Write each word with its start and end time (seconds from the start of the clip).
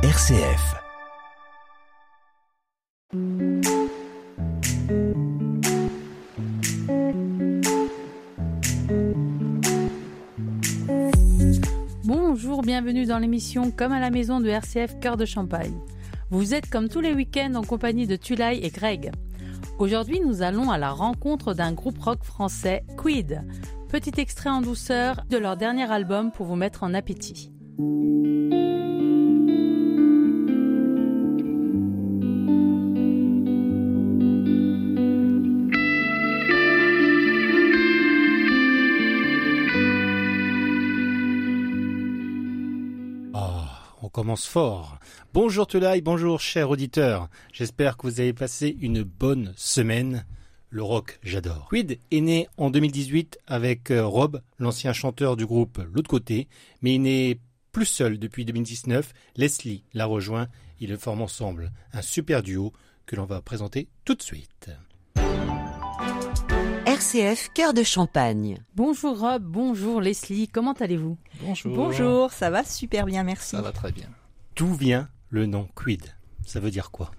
RCF. 0.00 0.76
Bonjour, 12.04 12.62
bienvenue 12.62 13.06
dans 13.06 13.18
l'émission 13.18 13.72
Comme 13.72 13.90
à 13.90 13.98
la 13.98 14.10
maison 14.10 14.38
de 14.38 14.48
RCF 14.48 15.00
Cœur 15.00 15.16
de 15.16 15.24
Champagne. 15.24 15.74
Vous 16.30 16.54
êtes 16.54 16.70
comme 16.70 16.88
tous 16.88 17.00
les 17.00 17.12
week-ends 17.12 17.56
en 17.56 17.62
compagnie 17.62 18.06
de 18.06 18.14
Tulay 18.14 18.60
et 18.62 18.70
Greg. 18.70 19.10
Aujourd'hui, 19.80 20.20
nous 20.20 20.42
allons 20.42 20.70
à 20.70 20.78
la 20.78 20.92
rencontre 20.92 21.54
d'un 21.54 21.72
groupe 21.72 21.98
rock 21.98 22.22
français, 22.22 22.84
Quid. 22.96 23.42
Petit 23.88 24.12
extrait 24.20 24.50
en 24.50 24.60
douceur 24.60 25.24
de 25.28 25.38
leur 25.38 25.56
dernier 25.56 25.90
album 25.90 26.30
pour 26.30 26.46
vous 26.46 26.54
mettre 26.54 26.84
en 26.84 26.94
appétit. 26.94 27.50
Commence 44.28 44.46
fort. 44.46 44.98
Bonjour 45.32 45.66
Tulay, 45.66 46.02
bonjour 46.02 46.38
chers 46.38 46.68
auditeurs. 46.68 47.30
J'espère 47.50 47.96
que 47.96 48.06
vous 48.06 48.20
avez 48.20 48.34
passé 48.34 48.76
une 48.78 49.02
bonne 49.02 49.54
semaine. 49.56 50.26
Le 50.68 50.82
rock, 50.82 51.18
j'adore. 51.22 51.68
Quid 51.70 51.98
est 52.10 52.20
né 52.20 52.46
en 52.58 52.68
2018 52.68 53.38
avec 53.46 53.90
euh, 53.90 54.04
Rob, 54.04 54.42
l'ancien 54.58 54.92
chanteur 54.92 55.34
du 55.34 55.46
groupe 55.46 55.80
L'autre 55.94 56.10
côté, 56.10 56.46
mais 56.82 56.96
il 56.96 57.00
n'est 57.00 57.40
plus 57.72 57.86
seul 57.86 58.18
depuis 58.18 58.44
2019. 58.44 59.14
Leslie 59.36 59.82
l'a 59.94 60.04
rejoint. 60.04 60.48
Ils 60.78 60.90
le 60.90 60.98
forment 60.98 61.22
ensemble 61.22 61.72
un 61.94 62.02
super 62.02 62.42
duo 62.42 62.74
que 63.06 63.16
l'on 63.16 63.24
va 63.24 63.40
présenter 63.40 63.88
tout 64.04 64.14
de 64.14 64.22
suite. 64.22 64.68
RCF 66.84 67.48
Cœur 67.54 67.72
de 67.72 67.82
Champagne. 67.82 68.62
Bonjour 68.74 69.18
Rob, 69.18 69.42
bonjour 69.42 70.02
Leslie, 70.02 70.48
comment 70.48 70.74
allez-vous? 70.74 71.16
Bonjour. 71.40 71.74
Bonjour, 71.74 72.30
ça 72.30 72.50
va 72.50 72.62
super 72.62 73.06
bien, 73.06 73.22
merci. 73.24 73.56
Ça 73.56 73.62
va 73.62 73.72
très 73.72 73.90
bien. 73.90 74.08
D'où 74.58 74.74
vient 74.74 75.08
le 75.30 75.46
nom 75.46 75.68
Quid? 75.74 76.02
Ça 76.44 76.60
veut 76.60 76.70
dire 76.70 76.90
quoi? 76.90 77.10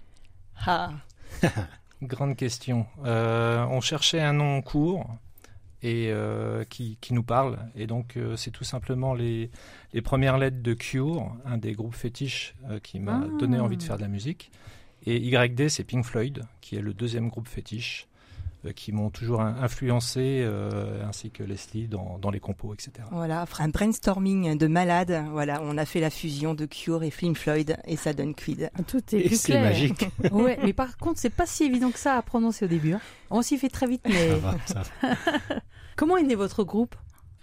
Ah, 0.66 0.92
Grande 2.02 2.36
question. 2.36 2.86
Euh, 3.06 3.64
on 3.70 3.82
cherchait 3.82 4.22
un 4.22 4.34
nom 4.34 4.62
court 4.62 5.06
et 5.82 6.08
euh, 6.12 6.64
qui, 6.66 6.98
qui 7.02 7.14
nous 7.14 7.24
parle. 7.24 7.58
Et 7.76 7.88
donc, 7.88 8.18
euh, 8.18 8.36
c'est 8.36 8.52
tout 8.52 8.64
simplement 8.64 9.14
les, 9.14 9.50
les 9.94 10.02
premières 10.02 10.38
lettres 10.38 10.62
de 10.62 10.74
Cure, 10.74 11.34
un 11.46 11.58
des 11.58 11.72
groupes 11.74 11.96
fétiches 11.96 12.56
euh, 12.70 12.80
qui 12.80 13.00
m'a 13.00 13.22
Ah. 13.24 13.38
donné 13.40 13.60
envie 13.60 13.78
de 13.78 13.84
faire 13.84 13.98
de 13.98 14.02
la 14.02 14.08
musique. 14.10 14.52
Et 15.06 15.18
YD, 15.18 15.70
c'est 15.70 15.86
Pink 15.86 16.04
Floyd, 16.06 16.44
qui 16.62 16.76
est 16.76 16.82
le 16.82 16.94
deuxième 16.94 17.30
groupe 17.30 17.48
fétiche, 17.48 18.08
euh, 18.08 18.19
qui 18.76 18.92
m'ont 18.92 19.10
toujours 19.10 19.42
in- 19.42 19.56
influencé, 19.62 20.42
euh, 20.44 21.06
ainsi 21.08 21.32
que 21.32 21.44
Leslie, 21.44 21.88
dans, 21.88 22.18
dans 22.20 22.30
les 22.30 22.40
compos, 22.40 22.74
etc. 22.74 22.92
voilà, 23.12 23.46
un 23.60 23.70
brainstorming 23.70 24.58
de 24.58 24.68
malade. 24.68 25.24
Voilà, 25.32 25.62
on 25.64 25.78
a 25.78 25.86
fait 25.86 26.00
la 26.00 26.10
fusion 26.10 26.54
de 26.54 26.66
Cure 26.66 27.04
et 27.04 27.10
Flynn 27.12 27.36
Floyd 27.36 27.78
et 27.86 27.96
ça 27.96 28.14
donne 28.14 28.36
Quid. 28.36 28.70
Tout 28.88 29.02
est 29.16 29.20
Et 29.20 29.28
plus 29.28 29.40
c'est 29.40 29.54
clair. 29.54 29.64
magique. 29.64 30.06
Ouais, 30.32 30.60
mais 30.64 30.74
par 30.74 30.98
contre, 30.98 31.20
c'est 31.20 31.30
pas 31.30 31.46
si 31.46 31.64
évident 31.64 31.92
que 31.92 32.00
ça 32.00 32.16
à 32.18 32.22
prononcer 32.22 32.66
au 32.66 32.68
début. 32.68 32.94
hein. 32.94 33.02
On 33.30 33.42
s'y 33.42 33.58
fait 33.58 33.70
très 33.70 33.88
vite, 33.88 34.02
Ça 34.06 34.10
mais 34.14 34.28
va, 34.36 34.56
ça 34.66 34.82
va. 35.02 35.16
comment 35.96 36.18
est 36.18 36.24
né 36.24 36.36
votre 36.36 36.64
groupe? 36.64 36.96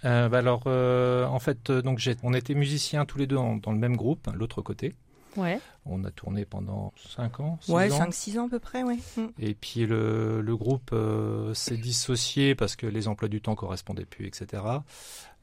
Euh, 0.04 0.28
bah 0.28 0.38
alors, 0.38 0.64
euh, 0.66 1.24
en 1.26 1.38
fait, 1.38 1.70
euh, 1.70 1.80
donc 1.82 2.00
on 2.22 2.34
était 2.34 2.54
musiciens 2.54 3.06
tous 3.06 3.18
les 3.18 3.26
deux 3.26 3.36
en- 3.36 3.56
dans 3.56 3.72
le 3.72 3.78
même 3.78 3.96
groupe, 3.96 4.28
l'autre 4.34 4.60
côté. 4.62 4.94
Ouais. 5.36 5.60
On 5.84 6.02
a 6.04 6.10
tourné 6.10 6.44
pendant 6.44 6.92
5 7.14 7.40
ans, 7.40 7.58
6 7.60 7.70
Ouais, 7.72 7.92
ans. 7.92 7.98
5-6 8.08 8.38
ans 8.38 8.46
à 8.46 8.50
peu 8.50 8.58
près, 8.58 8.82
ouais. 8.82 8.98
Mm. 9.16 9.26
Et 9.38 9.54
puis 9.54 9.86
le, 9.86 10.40
le 10.40 10.56
groupe 10.56 10.90
euh, 10.92 11.52
s'est 11.54 11.76
dissocié 11.76 12.54
parce 12.54 12.74
que 12.76 12.86
les 12.86 13.06
emplois 13.08 13.28
du 13.28 13.40
temps 13.40 13.54
correspondaient 13.54 14.04
plus, 14.06 14.26
etc. 14.26 14.62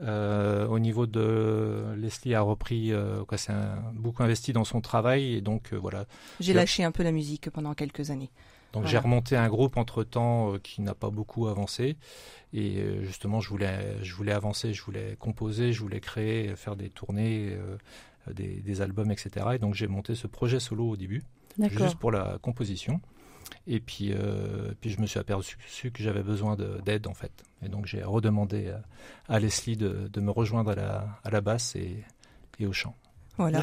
Euh, 0.01 0.67
au 0.67 0.79
niveau 0.79 1.05
de 1.05 1.93
Leslie 1.97 2.33
a 2.35 2.41
repris, 2.41 2.91
euh, 2.91 3.23
quoi, 3.25 3.37
c'est 3.37 3.51
un- 3.53 3.81
beaucoup 3.93 4.23
investi 4.23 4.51
dans 4.53 4.63
son 4.65 4.81
travail 4.81 5.33
et 5.35 5.41
donc 5.41 5.71
euh, 5.73 5.77
voilà. 5.77 6.05
J'ai 6.39 6.53
lâché 6.53 6.83
un 6.83 6.91
peu 6.91 7.03
la 7.03 7.11
musique 7.11 7.49
pendant 7.49 7.73
quelques 7.73 8.09
années. 8.09 8.31
Donc 8.73 8.83
Voilà. 8.83 8.89
j'ai 8.91 8.97
remonté 8.97 9.35
un 9.37 9.47
groupe 9.49 9.77
entre 9.77 10.03
temps 10.03 10.53
qui 10.63 10.81
n'a 10.81 10.95
pas 10.95 11.11
beaucoup 11.11 11.47
avancé 11.47 11.95
et 12.53 12.77
euh, 12.79 13.03
justement 13.03 13.39
je 13.39 13.49
voulais, 13.49 13.97
je 14.01 14.15
voulais 14.15 14.31
avancer, 14.31 14.73
je 14.73 14.81
voulais 14.83 15.15
composer, 15.19 15.73
je 15.73 15.79
voulais 15.79 15.99
créer, 15.99 16.55
faire 16.55 16.75
des 16.75 16.89
tournées, 16.89 17.49
euh, 17.51 17.77
des, 18.31 18.61
des 18.61 18.81
albums, 18.81 19.11
etc. 19.11 19.47
Et 19.55 19.57
donc 19.59 19.73
j'ai 19.73 19.87
monté 19.87 20.15
ce 20.15 20.27
projet 20.27 20.59
solo 20.59 20.89
au 20.89 20.95
début. 20.97 21.23
Juste 21.83 21.95
pour 21.95 22.11
la 22.11 22.37
composition. 22.41 22.99
Et 23.67 23.79
puis, 23.79 24.11
euh, 24.13 24.73
puis 24.81 24.89
je 24.89 24.99
me 25.01 25.05
suis 25.05 25.19
aperçu 25.19 25.57
que 25.91 26.01
j'avais 26.01 26.23
besoin 26.23 26.55
de- 26.55 26.79
d'aide 26.85 27.07
en 27.07 27.13
fait. 27.13 27.31
Et 27.63 27.69
donc 27.69 27.85
j'ai 27.85 28.01
redemandé 28.03 28.69
à, 28.69 28.81
à 29.33 29.39
Leslie 29.39 29.77
de, 29.77 30.09
de 30.11 30.21
me 30.21 30.31
rejoindre 30.31 30.71
à 30.71 30.75
la, 30.75 31.19
à 31.23 31.29
la 31.29 31.41
basse 31.41 31.75
et, 31.75 32.03
et 32.59 32.65
au 32.65 32.73
chant. 32.73 32.95
Voilà. 33.37 33.59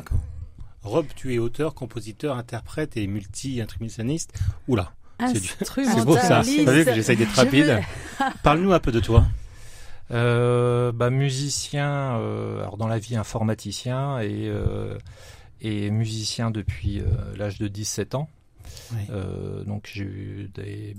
Rob, 0.82 1.06
tu 1.16 1.34
es 1.34 1.38
auteur, 1.38 1.74
compositeur, 1.74 2.36
interprète 2.36 2.96
et 2.96 3.06
multi-instrumentiste. 3.06 4.38
Oula, 4.68 4.92
c'est 5.34 5.40
du- 5.40 5.48
c'est 5.84 6.04
beau 6.04 6.16
ça. 6.16 6.42
T'as 6.64 6.72
vu 6.72 6.84
que 6.84 6.94
j'essaye 6.94 7.16
d'être 7.16 7.30
Je 7.34 7.36
rapide 7.40 7.64
veux- 7.66 8.24
Parle-nous 8.42 8.72
un 8.72 8.80
peu 8.80 8.92
de 8.92 9.00
toi. 9.00 9.26
Euh, 10.10 10.92
bah, 10.92 11.10
musicien, 11.10 12.18
euh, 12.18 12.60
alors 12.60 12.76
dans 12.76 12.88
la 12.88 12.98
vie 12.98 13.16
informaticien 13.16 14.18
et, 14.20 14.48
euh, 14.48 14.98
et 15.60 15.90
musicien 15.90 16.50
depuis 16.50 17.02
l'âge 17.36 17.58
de 17.58 17.68
17 17.68 18.14
ans. 18.14 18.28
Oui. 18.92 18.98
Donc 19.66 19.90
j'ai 19.92 20.04
eu 20.04 20.50
des 20.54 20.96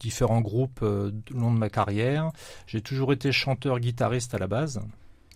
différents 0.00 0.40
groupes 0.40 0.80
le 0.80 1.12
long 1.34 1.52
de 1.52 1.58
ma 1.58 1.68
carrière. 1.68 2.30
J'ai 2.66 2.80
toujours 2.80 3.12
été 3.12 3.32
chanteur 3.32 3.80
guitariste 3.80 4.34
à 4.34 4.38
la 4.38 4.46
base. 4.46 4.80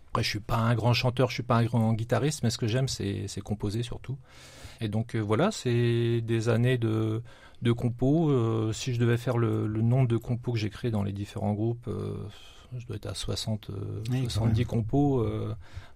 Après 0.08 0.22
je 0.22 0.28
suis 0.30 0.40
pas 0.40 0.56
un 0.56 0.74
grand 0.74 0.94
chanteur, 0.94 1.28
je 1.28 1.34
suis 1.34 1.42
pas 1.42 1.56
un 1.56 1.64
grand 1.64 1.92
guitariste, 1.92 2.42
mais 2.42 2.50
ce 2.50 2.58
que 2.58 2.66
j'aime 2.66 2.88
c'est 2.88 3.24
c'est 3.28 3.42
composer 3.42 3.82
surtout. 3.82 4.16
Et 4.80 4.88
donc 4.88 5.14
euh, 5.14 5.20
voilà, 5.20 5.50
c'est 5.50 6.20
des 6.20 6.48
années 6.48 6.78
de 6.78 7.22
de 7.62 7.72
compos. 7.72 8.30
Euh, 8.30 8.72
si 8.72 8.94
je 8.94 9.00
devais 9.00 9.16
faire 9.16 9.38
le, 9.38 9.66
le 9.66 9.82
nombre 9.82 10.08
de 10.08 10.16
compos 10.16 10.52
que 10.52 10.58
j'ai 10.58 10.70
créés 10.70 10.90
dans 10.90 11.02
les 11.02 11.12
différents 11.12 11.54
groupes, 11.54 11.88
euh, 11.88 12.14
je 12.78 12.86
dois 12.86 12.96
être 12.96 13.06
à 13.06 13.14
60, 13.14 13.70
euh, 13.70 14.02
Oui, 14.10 14.22
quand 14.24 14.30
70 14.30 14.58
même. 14.58 14.66
compos 14.66 15.20
euh, 15.20 15.54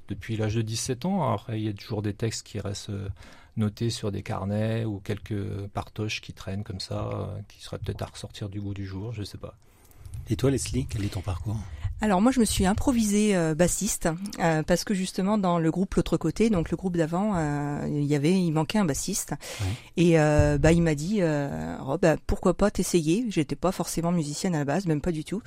depuis 0.08 0.36
l'âge 0.36 0.54
de 0.54 0.62
17 0.62 1.04
ans. 1.04 1.22
Alors, 1.22 1.32
Après, 1.42 1.60
il 1.60 1.64
y 1.64 1.68
a 1.68 1.72
toujours 1.72 2.02
des 2.02 2.14
textes 2.14 2.46
qui 2.46 2.60
restent 2.60 2.90
euh, 2.90 3.08
notés 3.56 3.90
sur 3.90 4.12
des 4.12 4.22
carnets 4.22 4.84
ou 4.84 5.00
quelques 5.00 5.66
partoches 5.74 6.20
qui 6.20 6.32
traînent 6.32 6.64
comme 6.64 6.80
ça, 6.80 7.30
qui 7.48 7.62
seraient 7.62 7.78
peut-être 7.78 8.02
à 8.02 8.06
ressortir 8.06 8.48
du 8.48 8.60
goût 8.60 8.74
du 8.74 8.86
jour, 8.86 9.12
je 9.12 9.22
sais 9.22 9.38
pas. 9.38 9.56
Et 10.28 10.36
toi, 10.36 10.50
Leslie, 10.50 10.86
quel 10.88 11.04
est 11.04 11.08
ton 11.14 11.20
parcours? 11.20 11.56
Alors 12.02 12.22
moi 12.22 12.32
je 12.32 12.40
me 12.40 12.46
suis 12.46 12.64
improvisée 12.64 13.36
euh, 13.36 13.54
bassiste 13.54 14.08
euh, 14.38 14.62
parce 14.62 14.84
que 14.84 14.94
justement 14.94 15.36
dans 15.36 15.58
le 15.58 15.70
groupe 15.70 15.96
l'autre 15.96 16.16
côté, 16.16 16.48
donc 16.48 16.70
le 16.70 16.76
groupe 16.78 16.96
d'avant, 16.96 17.34
euh, 17.36 17.86
il 17.90 18.04
y 18.04 18.14
avait, 18.14 18.32
il 18.32 18.52
manquait 18.52 18.78
un 18.78 18.86
bassiste 18.86 19.32
Ouais. 19.60 19.66
et 19.98 20.18
euh, 20.18 20.56
bah 20.56 20.72
il 20.72 20.80
m'a 20.80 20.94
dit, 20.94 21.18
euh, 21.20 21.76
Rob, 21.80 22.00
bah, 22.00 22.16
pourquoi 22.26 22.54
pas 22.54 22.70
t'essayer? 22.70 23.26
J'étais 23.28 23.54
pas 23.56 23.70
forcément 23.70 24.12
musicienne 24.12 24.54
à 24.54 24.60
la 24.60 24.64
base, 24.64 24.86
même 24.86 25.02
pas 25.02 25.12
du 25.12 25.24
tout. 25.24 25.42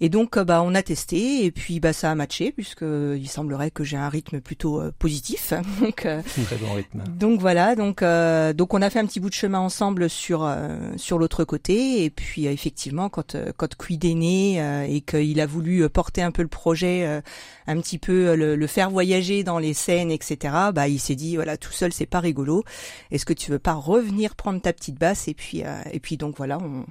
Et 0.00 0.08
donc 0.08 0.36
euh, 0.36 0.44
bah 0.44 0.62
on 0.64 0.74
a 0.74 0.82
testé 0.82 1.44
et 1.44 1.50
puis 1.50 1.80
bah 1.80 1.92
ça 1.92 2.10
a 2.10 2.14
matché 2.14 2.52
puisque 2.52 2.82
il 2.82 3.28
semblerait 3.28 3.70
que 3.70 3.84
j'ai 3.84 3.96
un 3.96 4.08
rythme 4.08 4.40
plutôt 4.40 4.80
euh, 4.80 4.92
positif. 4.98 5.52
donc 5.80 6.06
euh, 6.06 6.22
Très 6.44 6.56
bon 6.56 6.72
rythme. 6.74 7.02
donc 7.08 7.40
voilà, 7.40 7.74
donc 7.74 8.02
euh, 8.02 8.52
donc 8.52 8.74
on 8.74 8.82
a 8.82 8.90
fait 8.90 8.98
un 9.00 9.06
petit 9.06 9.20
bout 9.20 9.28
de 9.28 9.34
chemin 9.34 9.58
ensemble 9.58 10.08
sur 10.08 10.44
euh, 10.44 10.78
sur 10.96 11.18
l'autre 11.18 11.44
côté 11.44 12.04
et 12.04 12.10
puis 12.10 12.46
effectivement 12.46 13.08
quand 13.08 13.36
quand 13.56 13.74
Quid 13.76 14.04
est 14.04 14.14
né 14.14 14.60
euh, 14.60 14.86
et 14.88 15.00
qu'il 15.00 15.40
a 15.40 15.46
voulu 15.46 15.88
porter 15.88 16.22
un 16.22 16.30
peu 16.30 16.42
le 16.42 16.48
projet, 16.48 17.04
euh, 17.06 17.20
un 17.66 17.80
petit 17.80 17.98
peu 17.98 18.34
le, 18.34 18.56
le 18.56 18.66
faire 18.66 18.90
voyager 18.90 19.42
dans 19.42 19.58
les 19.58 19.74
scènes 19.74 20.10
etc. 20.10 20.54
Bah 20.72 20.88
il 20.88 20.98
s'est 20.98 21.16
dit 21.16 21.36
voilà 21.36 21.56
tout 21.56 21.72
seul 21.72 21.92
c'est 21.92 22.06
pas 22.06 22.20
rigolo. 22.20 22.64
Est-ce 23.10 23.24
que 23.26 23.32
tu 23.32 23.50
veux 23.50 23.58
pas 23.58 23.74
revenir 23.74 24.34
prendre 24.36 24.60
ta 24.60 24.72
petite 24.72 24.98
basse 24.98 25.28
et 25.28 25.34
puis 25.34 25.62
euh, 25.64 25.80
et 25.92 26.00
puis 26.00 26.16
donc 26.16 26.36
voilà 26.36 26.58
on 26.58 26.84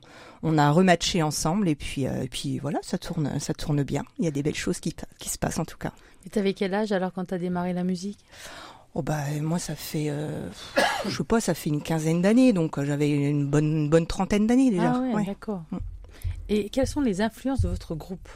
on 0.44 0.58
a 0.58 0.70
rematché 0.72 1.24
ensemble 1.24 1.68
et 1.68 1.76
puis 1.76 2.06
euh, 2.06 2.24
et 2.24 2.28
puis 2.28 2.60
voilà 2.60 2.80
ça 2.84 2.97
tourne 2.98 3.40
ça 3.40 3.54
tourne 3.54 3.84
bien. 3.84 4.04
Il 4.20 4.26
y 4.26 4.28
a 4.28 4.32
des 4.32 4.44
belles 4.44 4.56
choses 4.56 4.80
qui 4.80 4.96
qui 5.20 5.30
se 5.30 5.38
passent 5.38 5.60
en 5.60 5.66
tout 5.66 5.78
cas. 5.78 5.92
Et 6.26 6.30
t'avais 6.30 6.54
quel 6.54 6.74
âge 6.74 6.92
alors 6.92 7.14
quand 7.14 7.26
t'as 7.26 7.38
démarré 7.38 7.74
la 7.74 7.84
musique? 7.84 8.20
Oh 8.96 9.02
bah 9.04 9.20
moi 9.42 9.60
ça 9.60 9.76
fait 9.76 10.08
euh, 10.10 10.50
je 11.08 11.16
sais 11.18 11.24
pas 11.24 11.40
ça 11.40 11.54
fait 11.54 11.70
une 11.70 11.84
quinzaine 11.84 12.22
d'années 12.22 12.52
donc 12.54 12.78
euh, 12.80 12.86
j'avais 12.86 13.10
une 13.10 13.48
bonne 13.48 13.66
une 13.84 13.90
bonne 13.90 14.08
trentaine 14.08 14.48
d'années 14.48 14.72
déjà. 14.72 14.94
Ah 14.96 15.00
ouais, 15.00 15.14
Ouais. 15.14 15.26
d'accord. 15.26 15.64
Mm. 15.72 15.78
Et 16.50 16.70
quelles 16.70 16.88
sont 16.88 17.02
les 17.02 17.22
influences 17.22 17.62
de 17.62 17.68
votre 17.70 17.94
groupe? 17.96 18.28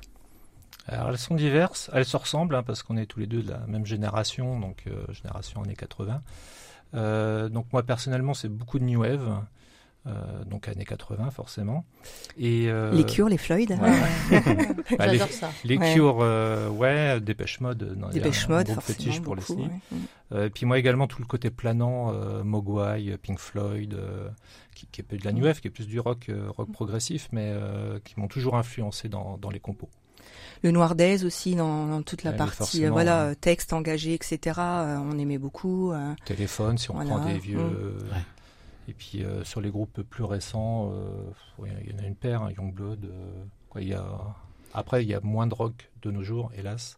Alors 0.88 1.10
elles 1.10 1.18
sont 1.18 1.36
diverses, 1.36 1.90
elles 1.94 2.06
se 2.06 2.18
ressemblent 2.18 2.56
hein, 2.56 2.64
parce 2.64 2.84
qu'on 2.84 2.98
est 2.98 3.06
tous 3.06 3.20
les 3.20 3.28
deux 3.28 3.42
de 3.44 3.52
la 3.52 3.60
même 3.68 3.86
génération, 3.86 4.60
donc 4.60 4.84
euh, 4.88 5.06
génération 5.14 5.64
années 5.64 5.76
80. 5.76 6.22
Euh, 6.94 7.50
donc 7.50 7.66
moi 7.72 7.84
personnellement 7.84 8.34
c'est 8.34 8.50
beaucoup 8.50 8.78
de 8.80 8.84
new 8.84 9.00
wave, 9.02 9.42
euh, 10.08 10.44
donc 10.46 10.68
années 10.68 10.86
80 10.86 11.30
forcément. 11.32 11.86
Et 12.38 12.70
euh, 12.70 12.92
Les 12.92 13.06
Cures, 13.06 13.30
les 13.30 13.38
Floyd. 13.38 13.78
bah, 14.98 15.08
les, 15.08 15.18
J'adore 15.18 15.30
ça. 15.32 15.52
les 15.64 15.78
Ouais. 15.78 15.94
Cures, 15.94 16.20
euh, 16.22 16.70
ouais, 16.70 17.20
Dépêche 17.22 17.60
Mode, 17.62 17.96
non, 17.98 18.08
y 18.08 18.10
a 18.12 18.14
Dépêche 18.14 18.46
un 18.46 18.54
Mode, 18.56 18.68
forcément. 18.68 18.82
fétiche 18.82 19.22
pour 19.22 19.36
beaucoup, 19.36 19.56
les 19.58 19.64
ouais. 19.64 19.70
Mm. 19.92 19.96
Euh, 20.34 20.46
et 20.48 20.50
puis 20.50 20.66
moi 20.66 20.80
également 20.80 21.08
tout 21.08 21.20
le 21.22 21.28
côté 21.28 21.50
planant, 21.50 22.14
euh, 22.14 22.44
Mogwai, 22.44 23.18
Pink 23.22 23.38
Floyd, 23.40 23.94
euh, 23.94 24.30
qui, 24.76 24.88
qui 24.92 25.02
est 25.02 25.04
plus 25.04 25.18
de 25.18 25.26
la 25.26 25.34
new 25.34 25.44
wave, 25.44 25.60
qui 25.60 25.68
est 25.68 25.72
plus 25.72 25.88
du 25.88 26.00
rock, 26.00 26.28
euh, 26.30 26.50
rock 26.58 26.72
progressif, 26.72 27.28
mais 27.32 27.52
euh, 27.54 28.00
qui 28.04 28.20
m'ont 28.20 28.28
toujours 28.28 28.56
influencé 28.56 29.10
dans, 29.10 29.38
dans 29.38 29.50
les 29.50 29.60
compos. 29.60 29.90
Le 30.64 30.72
Noir 30.72 30.96
d'Aise 30.96 31.26
aussi, 31.26 31.56
dans, 31.56 31.88
dans 31.88 32.02
toute 32.04 32.24
la 32.24 32.32
Ouais, 32.32 32.38
partie, 32.38 32.86
euh, 32.86 32.92
voilà, 32.92 33.26
ouais. 33.26 33.32
euh, 33.32 33.36
texte 33.40 33.74
engagé, 33.74 34.14
etc. 34.14 34.40
euh, 34.60 34.98
on 35.00 35.18
aimait 35.18 35.40
beaucoup. 35.40 35.92
euh, 35.92 36.14
Téléphone, 36.26 36.78
si 36.78 36.90
on 36.92 36.94
Voilà. 36.96 37.10
prend 37.10 37.26
des 37.26 37.38
vieux. 37.40 37.58
Mm. 37.58 37.76
euh, 37.76 38.00
Ouais. 38.12 38.22
Et 38.92 38.94
puis 38.94 39.24
euh, 39.24 39.46
sur 39.46 39.62
les 39.62 39.70
groupes 39.72 40.02
plus 40.02 40.26
récents, 40.26 40.92
euh, 40.94 41.32
il 41.66 41.92
y 41.92 41.96
en 41.96 42.04
a 42.04 42.06
une 42.06 42.16
paire, 42.16 42.42
hein, 42.44 42.52
Youngblood. 42.52 43.06
euh, 43.06 43.44
quoi, 43.70 43.82
il 43.82 43.88
y 43.88 43.94
a... 43.94 44.06
Après, 44.74 45.02
il 45.02 45.10
y 45.10 45.14
a 45.14 45.22
moins 45.22 45.48
de 45.48 45.54
rock 45.54 45.90
de 46.02 46.12
nos 46.12 46.24
jours, 46.24 46.52
hélas. 46.58 46.98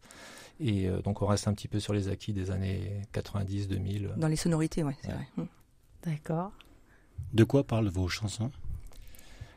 Et 0.60 0.88
euh, 0.88 1.04
donc 1.04 1.22
on 1.22 1.28
reste 1.28 1.48
un 1.48 1.54
petit 1.54 1.68
peu 1.68 1.80
sur 1.80 1.94
les 1.94 2.08
acquis 2.08 2.34
des 2.34 2.50
années 2.50 3.02
90, 3.12 3.68
2000. 3.68 4.12
dans 4.18 4.28
les 4.28 4.36
sonorités, 4.36 4.84
ouais, 4.84 4.96
c'est 5.02 5.10
Ouais. 5.10 5.14
vrai. 5.14 5.28
Mm. 5.38 5.44
D'accord. 6.04 6.52
De 7.32 7.44
quoi 7.44 7.64
parlent 7.64 7.90
vos 7.90 8.08
chansons? 8.08 8.50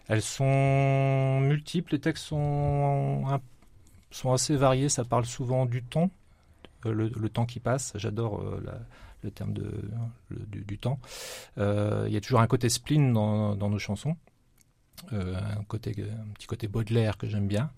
Elles 0.09 0.21
sont 0.23 1.41
multiples, 1.41 1.93
les 1.95 2.01
textes 2.01 2.25
sont, 2.27 3.25
un- 3.29 3.41
sont 4.11 4.33
assez 4.33 4.57
variés, 4.57 4.91
ça 4.91 5.05
parle 5.07 5.25
souvent 5.25 5.65
du 5.65 5.83
temps, 5.83 6.11
le, 6.85 7.09
le 7.09 7.29
temps 7.31 7.47
qui 7.47 7.61
passe, 7.61 7.93
j'adore 7.97 8.41
euh, 8.43 8.63
la- 8.65 8.79
le 9.23 9.31
terme 9.31 9.53
de, 9.53 9.71
le- 10.31 10.47
du, 10.47 10.61
du 10.65 10.79
temps. 10.79 10.99
Euh, 11.59 12.05
Il 12.09 12.13
y 12.13 12.17
a 12.17 12.21
toujours 12.21 12.41
un 12.41 12.47
côté 12.47 12.69
spleen 12.69 13.13
dans, 13.13 13.57
dans 13.57 13.69
nos 13.71 13.79
chansons, 13.79 14.17
euh, 15.13 15.35
un, 15.59 15.65
côté, 15.65 15.95
un 16.01 16.33
petit 16.35 16.47
côté 16.47 16.69
Baudelaire 16.69 17.17
que 17.19 17.27
j'aime 17.29 17.47
bien. 17.49 17.71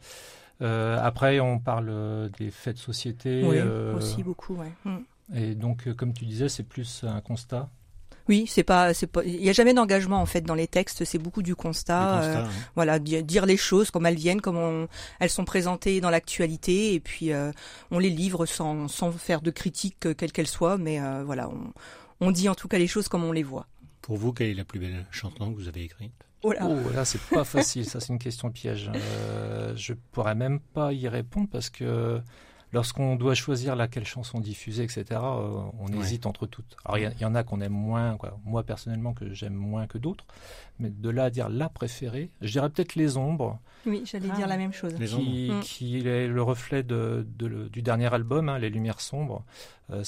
Euh, 0.61 0.99
après, 1.01 1.39
on 1.41 1.59
parle 1.61 2.31
des 2.39 2.51
faits 2.51 2.77
de 2.77 2.81
société. 2.81 3.45
Oui, 3.45 3.57
euh, 3.59 3.95
aussi 3.97 4.23
beaucoup, 4.23 4.55
ouais. 4.57 4.73
Mm. 4.85 4.99
Et 5.35 5.55
donc, 5.55 5.93
comme 5.95 6.13
tu 6.13 6.25
disais, 6.25 6.49
c'est 6.49 6.63
plus 6.65 7.05
un 7.05 7.21
constat. 7.21 7.69
Oui, 8.29 8.47
c'est 8.47 8.63
pas, 8.63 8.93
c'est 8.95 9.07
pas, 9.07 9.25
il 9.25 9.43
y 9.43 9.49
a 9.49 9.53
jamais 9.53 9.73
d'engagement 9.75 10.21
en 10.21 10.27
fait 10.27 10.43
dans 10.43 10.55
les 10.55 10.67
textes. 10.67 11.05
C'est 11.05 11.19
beaucoup 11.19 11.43
du 11.43 11.55
constat. 11.57 12.23
Euh, 12.23 12.37
hein. 12.45 12.49
voilà, 12.75 12.99
di- 12.99 13.23
dire 13.25 13.47
les 13.47 13.57
choses 13.57 13.91
comme 13.91 14.05
elles 14.07 14.17
viennent, 14.17 14.41
comme 14.43 14.57
on- 14.59 14.89
elles 15.21 15.31
sont 15.31 15.45
présentées 15.47 16.01
dans 16.01 16.11
l'actualité, 16.11 16.95
et 16.95 17.01
puis 17.01 17.33
euh, 17.33 17.51
on 17.91 17.99
les 17.99 18.11
livre 18.11 18.45
sans, 18.47 18.87
sans 18.89 19.13
faire 19.13 19.41
de 19.41 19.51
critique 19.51 20.07
euh, 20.07 20.15
quelle 20.15 20.33
qu'elle 20.33 20.47
soit, 20.47 20.77
mais 20.79 21.01
euh, 21.01 21.23
voilà, 21.25 21.49
on, 21.49 21.73
on 22.21 22.31
dit 22.31 22.49
en 22.49 22.55
tout 22.55 22.69
cas 22.69 22.79
les 22.79 22.87
choses 22.87 23.09
comme 23.09 23.25
on 23.25 23.33
les 23.33 23.43
voit. 23.43 23.67
Pour 24.03 24.17
vous, 24.17 24.33
quelle 24.33 24.49
est 24.49 24.55
la 24.55 24.65
plus 24.65 24.79
belle 24.81 25.07
chanson 25.11 25.51
que 25.53 25.57
vous 25.57 25.69
avez 25.69 25.83
écrite? 25.85 26.13
Oh 26.43 26.53
là. 26.53 26.61
Oh, 26.69 26.77
là, 26.95 27.05
c'est 27.05 27.21
pas 27.21 27.45
facile. 27.57 27.85
Ça, 27.85 27.99
c'est 28.01 28.13
une 28.13 28.19
question 28.19 28.51
piège. 28.51 28.91
Euh, 28.95 29.73
je 29.77 29.93
pourrais 30.13 30.35
même 30.37 30.61
pas 30.61 30.93
y 30.93 31.09
répondre 31.09 31.49
parce 31.51 31.69
que 31.69 32.21
lorsqu'on 32.73 33.17
doit 33.17 33.35
choisir 33.35 33.77
laquelle 33.77 34.05
chanson 34.05 34.41
diffuser, 34.41 34.83
etc., 34.85 35.05
euh, 35.13 35.61
on 35.81 35.87
Ouais. 35.89 35.99
hésite 35.99 36.27
entre 36.27 36.47
toutes. 36.47 36.77
Alors, 36.85 36.99
il 36.99 37.21
y 37.21 37.25
en 37.25 37.35
a 37.35 37.43
qu'on 37.43 37.61
aime 37.61 37.73
moins, 37.73 38.17
quoi. 38.17 38.39
Moi, 38.45 38.63
personnellement, 38.63 39.15
que 39.15 39.33
j'aime 39.33 39.55
moins 39.55 39.87
que 39.87 39.99
d'autres. 39.99 40.27
Mais 40.79 40.91
de 40.91 41.09
là 41.11 41.25
à 41.25 41.31
dire 41.31 41.49
la 41.49 41.69
préférée, 41.69 42.31
je 42.41 42.53
dirais 42.53 42.71
peut-être 42.71 42.95
Les 42.95 43.17
Ombres, 43.17 43.59
Oui, 43.87 44.03
j'allais 44.05 44.29
Ah. 44.33 44.37
dire 44.37 44.49
la 44.49 44.57
même 44.57 44.73
chose. 44.73 44.93
Les 44.99 45.07
qui, 45.07 45.51
Mm. 45.53 45.61
qui 45.61 46.07
est 46.07 46.27
le 46.27 46.43
reflet 46.43 46.83
de, 46.83 47.27
de 47.39 47.47
le- 47.47 47.69
du 47.71 47.81
dernier 47.81 48.13
album, 48.13 48.49
hein, 48.49 48.59
Les 48.59 48.71
Lumières 48.71 49.01
Sombres. 49.01 49.45
Euh, 49.91 50.03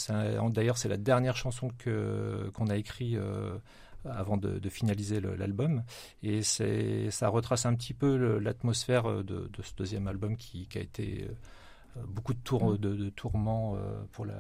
D'ailleurs, 0.51 0.77
c'est 0.77 0.89
la 0.89 0.97
dernière 0.97 1.37
chanson 1.37 1.71
que 1.79 2.51
qu'on 2.53 2.67
a 2.67 2.77
écrite 2.77 3.17
euh, 3.17 3.57
avant 4.05 4.37
de, 4.37 4.59
de 4.59 4.69
finaliser 4.69 5.21
l'album. 5.21 5.83
Et 6.23 6.43
ça 6.43 7.29
retrace 7.29 7.65
un 7.65 7.75
petit 7.75 7.95
peu 7.95 8.39
l'atmosphère 8.39 9.05
de, 9.23 9.23
de 9.53 9.63
ce 9.63 9.73
deuxième 9.77 10.09
album 10.09 10.37
qui, 10.37 10.67
qui 10.67 10.79
a 10.79 10.81
été 10.83 11.27
euh, 11.29 11.33
beaucoup 12.07 12.35
de, 12.35 12.39
tour, 12.39 12.73
Mm. 12.73 12.79
de, 12.79 12.97
de 12.97 13.11
tourments 13.11 13.75
euh, 13.77 14.03
pour 14.13 14.25
la, 14.27 14.35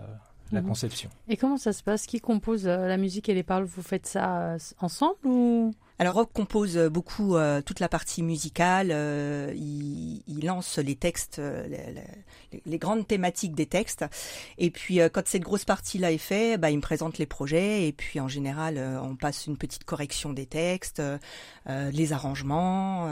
la 0.52 0.60
Mhm. 0.62 0.68
conception. 0.68 1.10
Et 1.28 1.36
comment 1.36 1.56
ça 1.58 1.72
se 1.72 1.82
passe? 1.82 2.06
Qui 2.06 2.20
compose 2.20 2.66
euh, 2.66 2.86
la 2.88 2.96
musique 2.96 3.28
et 3.28 3.34
les 3.34 3.42
paroles? 3.42 3.64
Vous 3.64 3.82
faites 3.82 4.06
ça 4.06 4.54
euh, 4.54 4.58
ensemble 4.80 5.16
ou? 5.24 5.72
Alors 6.00 6.14
Rob 6.14 6.28
compose 6.32 6.78
euh, 6.78 6.88
beaucoup 6.88 7.36
euh, 7.36 7.60
toute 7.60 7.78
la 7.78 7.90
partie 7.90 8.22
musicale. 8.22 8.88
euh, 8.90 9.52
il, 9.54 10.22
il 10.26 10.46
lance 10.46 10.78
les 10.78 10.96
textes, 10.96 11.36
les, 11.38 11.92
les- 11.92 12.62
les 12.64 12.78
grandes 12.78 13.06
thématiques 13.06 13.54
des 13.54 13.66
textes. 13.66 14.04
Et 14.56 14.70
puis 14.70 15.00
euh, 15.02 15.10
quand 15.12 15.28
cette 15.28 15.42
grosse 15.42 15.66
partie-là 15.66 16.10
est 16.10 16.16
faite, 16.18 16.58
bah, 16.58 16.70
il 16.70 16.76
me 16.78 16.80
présente 16.82 17.18
les 17.18 17.26
projets. 17.26 17.86
Et 17.86 17.92
puis 17.92 18.18
en 18.18 18.28
général, 18.28 18.78
on 19.02 19.14
passe 19.14 19.46
une 19.46 19.58
petite 19.58 19.84
correction 19.84 20.32
des 20.32 20.46
textes, 20.46 21.02
les 21.68 22.12
arrangements, 22.12 23.04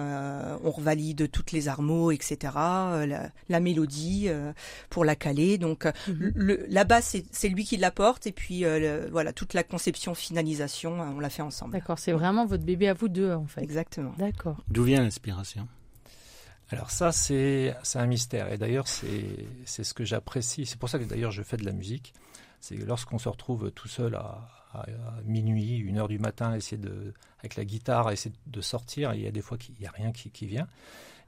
on 0.64 0.70
revalide 0.70 1.30
toutes 1.30 1.52
les 1.52 1.68
armos, 1.68 2.10
etc. 2.10 2.38
la, 2.54 3.30
la 3.48 3.60
mélodie 3.60 4.28
pour 4.90 5.04
la 5.04 5.14
caler. 5.14 5.58
Donc 5.58 5.86
euh, 5.86 5.92
le, 6.08 6.64
la 6.68 6.84
c'est 7.02 7.48
lui 7.48 7.64
qui 7.64 7.76
l'apporte. 7.76 8.26
Et 8.26 8.32
puis 8.32 8.60
le- 8.60 9.08
voilà, 9.12 9.32
toute 9.34 9.52
la 9.54 9.62
conception, 9.62 10.14
finalisation, 10.14 10.98
on 11.00 11.20
l'a 11.20 11.30
fait 11.30 11.42
ensemble. 11.42 11.74
D'accord, 11.74 11.98
c'est 11.98 12.12
vraiment 12.12 12.46
votre 12.46 12.64
bébé 12.64 12.77
à 12.86 12.94
vous 12.94 13.08
deux 13.08 13.32
en 13.32 13.46
fait. 13.46 13.62
Exactement. 13.62 14.12
D'accord. 14.18 14.62
D'où 14.68 14.84
vient 14.84 15.02
l'inspiration? 15.02 15.66
Alors 16.70 16.90
ça, 16.90 17.12
c'est 17.12 17.74
c'est 17.82 17.98
un 17.98 18.06
mystère. 18.06 18.52
Et 18.52 18.58
d'ailleurs, 18.58 18.86
c'est 18.88 19.24
c'est 19.64 19.84
ce 19.84 19.94
que 19.94 20.04
j'apprécie. 20.04 20.66
C'est 20.66 20.78
pour 20.78 20.88
ça 20.88 20.98
que 20.98 21.04
d'ailleurs 21.04 21.30
je 21.32 21.42
fais 21.42 21.56
de 21.56 21.64
la 21.64 21.72
musique. 21.72 22.12
C'est 22.60 22.76
lorsqu'on 22.76 23.18
se 23.18 23.28
retrouve 23.28 23.70
tout 23.72 23.88
seul 23.88 24.14
à, 24.16 24.48
à- 24.74 24.80
à 24.82 25.22
minuit, 25.24 25.76
une 25.78 25.96
heure 25.98 26.08
du 26.08 26.18
matin, 26.18 26.54
essayer 26.54 26.76
de 26.76 27.14
avec 27.40 27.56
la 27.56 27.64
guitare, 27.64 28.08
à 28.08 28.12
essayer 28.12 28.34
de 28.46 28.60
sortir. 28.60 29.14
Il 29.14 29.22
y 29.22 29.26
a 29.26 29.30
des 29.30 29.40
fois 29.42 29.56
qu'il 29.56 29.74
n'y 29.80 29.86
a 29.86 29.90
rien 29.90 30.12
qui, 30.12 30.30
qui 30.30 30.46
vient. 30.46 30.66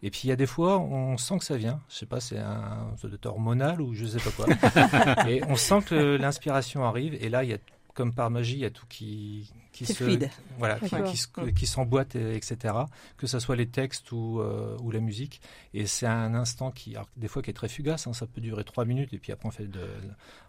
Et 0.02 0.11
puis 0.11 0.23
il 0.25 0.29
y 0.29 0.32
a 0.32 0.37
des 0.37 0.47
fois, 0.47 0.79
on 0.79 1.17
sent 1.19 1.38
que 1.38 1.44
ça 1.44 1.56
vient. 1.56 1.81
Je 1.88 1.94
sais 1.97 2.06
pas, 2.06 2.20
c'est 2.20 2.38
un 2.38 2.94
être 3.12 3.26
hormonal 3.26 3.81
ou 3.82 3.94
je 3.94 4.06
sais 4.06 4.19
pas 4.19 4.31
quoi. 4.31 5.25
et 5.29 5.43
on 5.44 5.56
sent 5.56 5.81
que 5.87 6.17
l'inspiration 6.17 6.85
arrive. 6.85 7.14
Et 7.14 7.29
là, 7.29 7.44
il 7.44 7.50
y 7.50 7.55
a 7.55 7.58
comme 7.95 8.15
par 8.15 8.31
magie, 8.31 8.55
il 8.55 8.61
y 8.61 8.65
a 8.65 8.71
tout 8.71 8.87
qui 8.89 9.51
qui 9.73 9.87
se 9.87 9.93
fluide. 9.95 10.29
voilà, 10.59 10.79
qui, 10.81 10.89
D'accord. 10.91 11.11
qui, 11.11 11.17
se- 11.17 11.51
qui 11.57 11.67
s'emboîte, 11.67 12.17
et- 12.17 12.35
etc. 12.37 12.75
Que 13.17 13.27
ce 13.27 13.39
soit 13.39 13.57
les 13.57 13.69
textes 13.69 14.11
ou, 14.13 14.41
euh, 14.41 14.77
ou 14.83 14.91
la 14.91 15.01
musique. 15.01 15.41
Et 15.75 15.87
c'est 15.87 16.07
un 16.07 16.35
instant 16.35 16.71
qui, 16.71 16.95
alors, 16.97 17.09
des 17.17 17.29
fois, 17.29 17.41
qui 17.43 17.51
est 17.51 17.55
très 17.55 17.69
fugace. 17.69 18.07
hein, 18.07 18.13
ça 18.13 18.27
peut 18.27 18.41
durer 18.41 18.65
trois 18.65 18.85
minutes 18.85 19.13
et 19.13 19.19
puis 19.19 19.33
après 19.33 19.49
on 19.49 19.53
fait 19.53 19.67
de, 19.69 19.87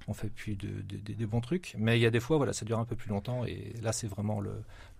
on 0.07 0.13
fait 0.13 0.29
plus 0.29 0.55
de, 0.55 0.67
de- 0.67 0.97
de- 0.97 1.13
des 1.13 1.25
bons 1.25 1.41
trucs. 1.41 1.75
Mais 1.77 1.97
il 1.97 2.01
y 2.01 2.05
a 2.05 2.09
des 2.11 2.19
fois, 2.19 2.37
voilà, 2.37 2.53
ça 2.53 2.65
dure 2.65 2.79
un 2.79 2.85
peu 2.85 2.95
plus 2.95 3.09
longtemps. 3.09 3.45
Et 3.45 3.73
là, 3.81 3.91
c'est 3.91 4.07
vraiment 4.07 4.39
le, 4.39 4.51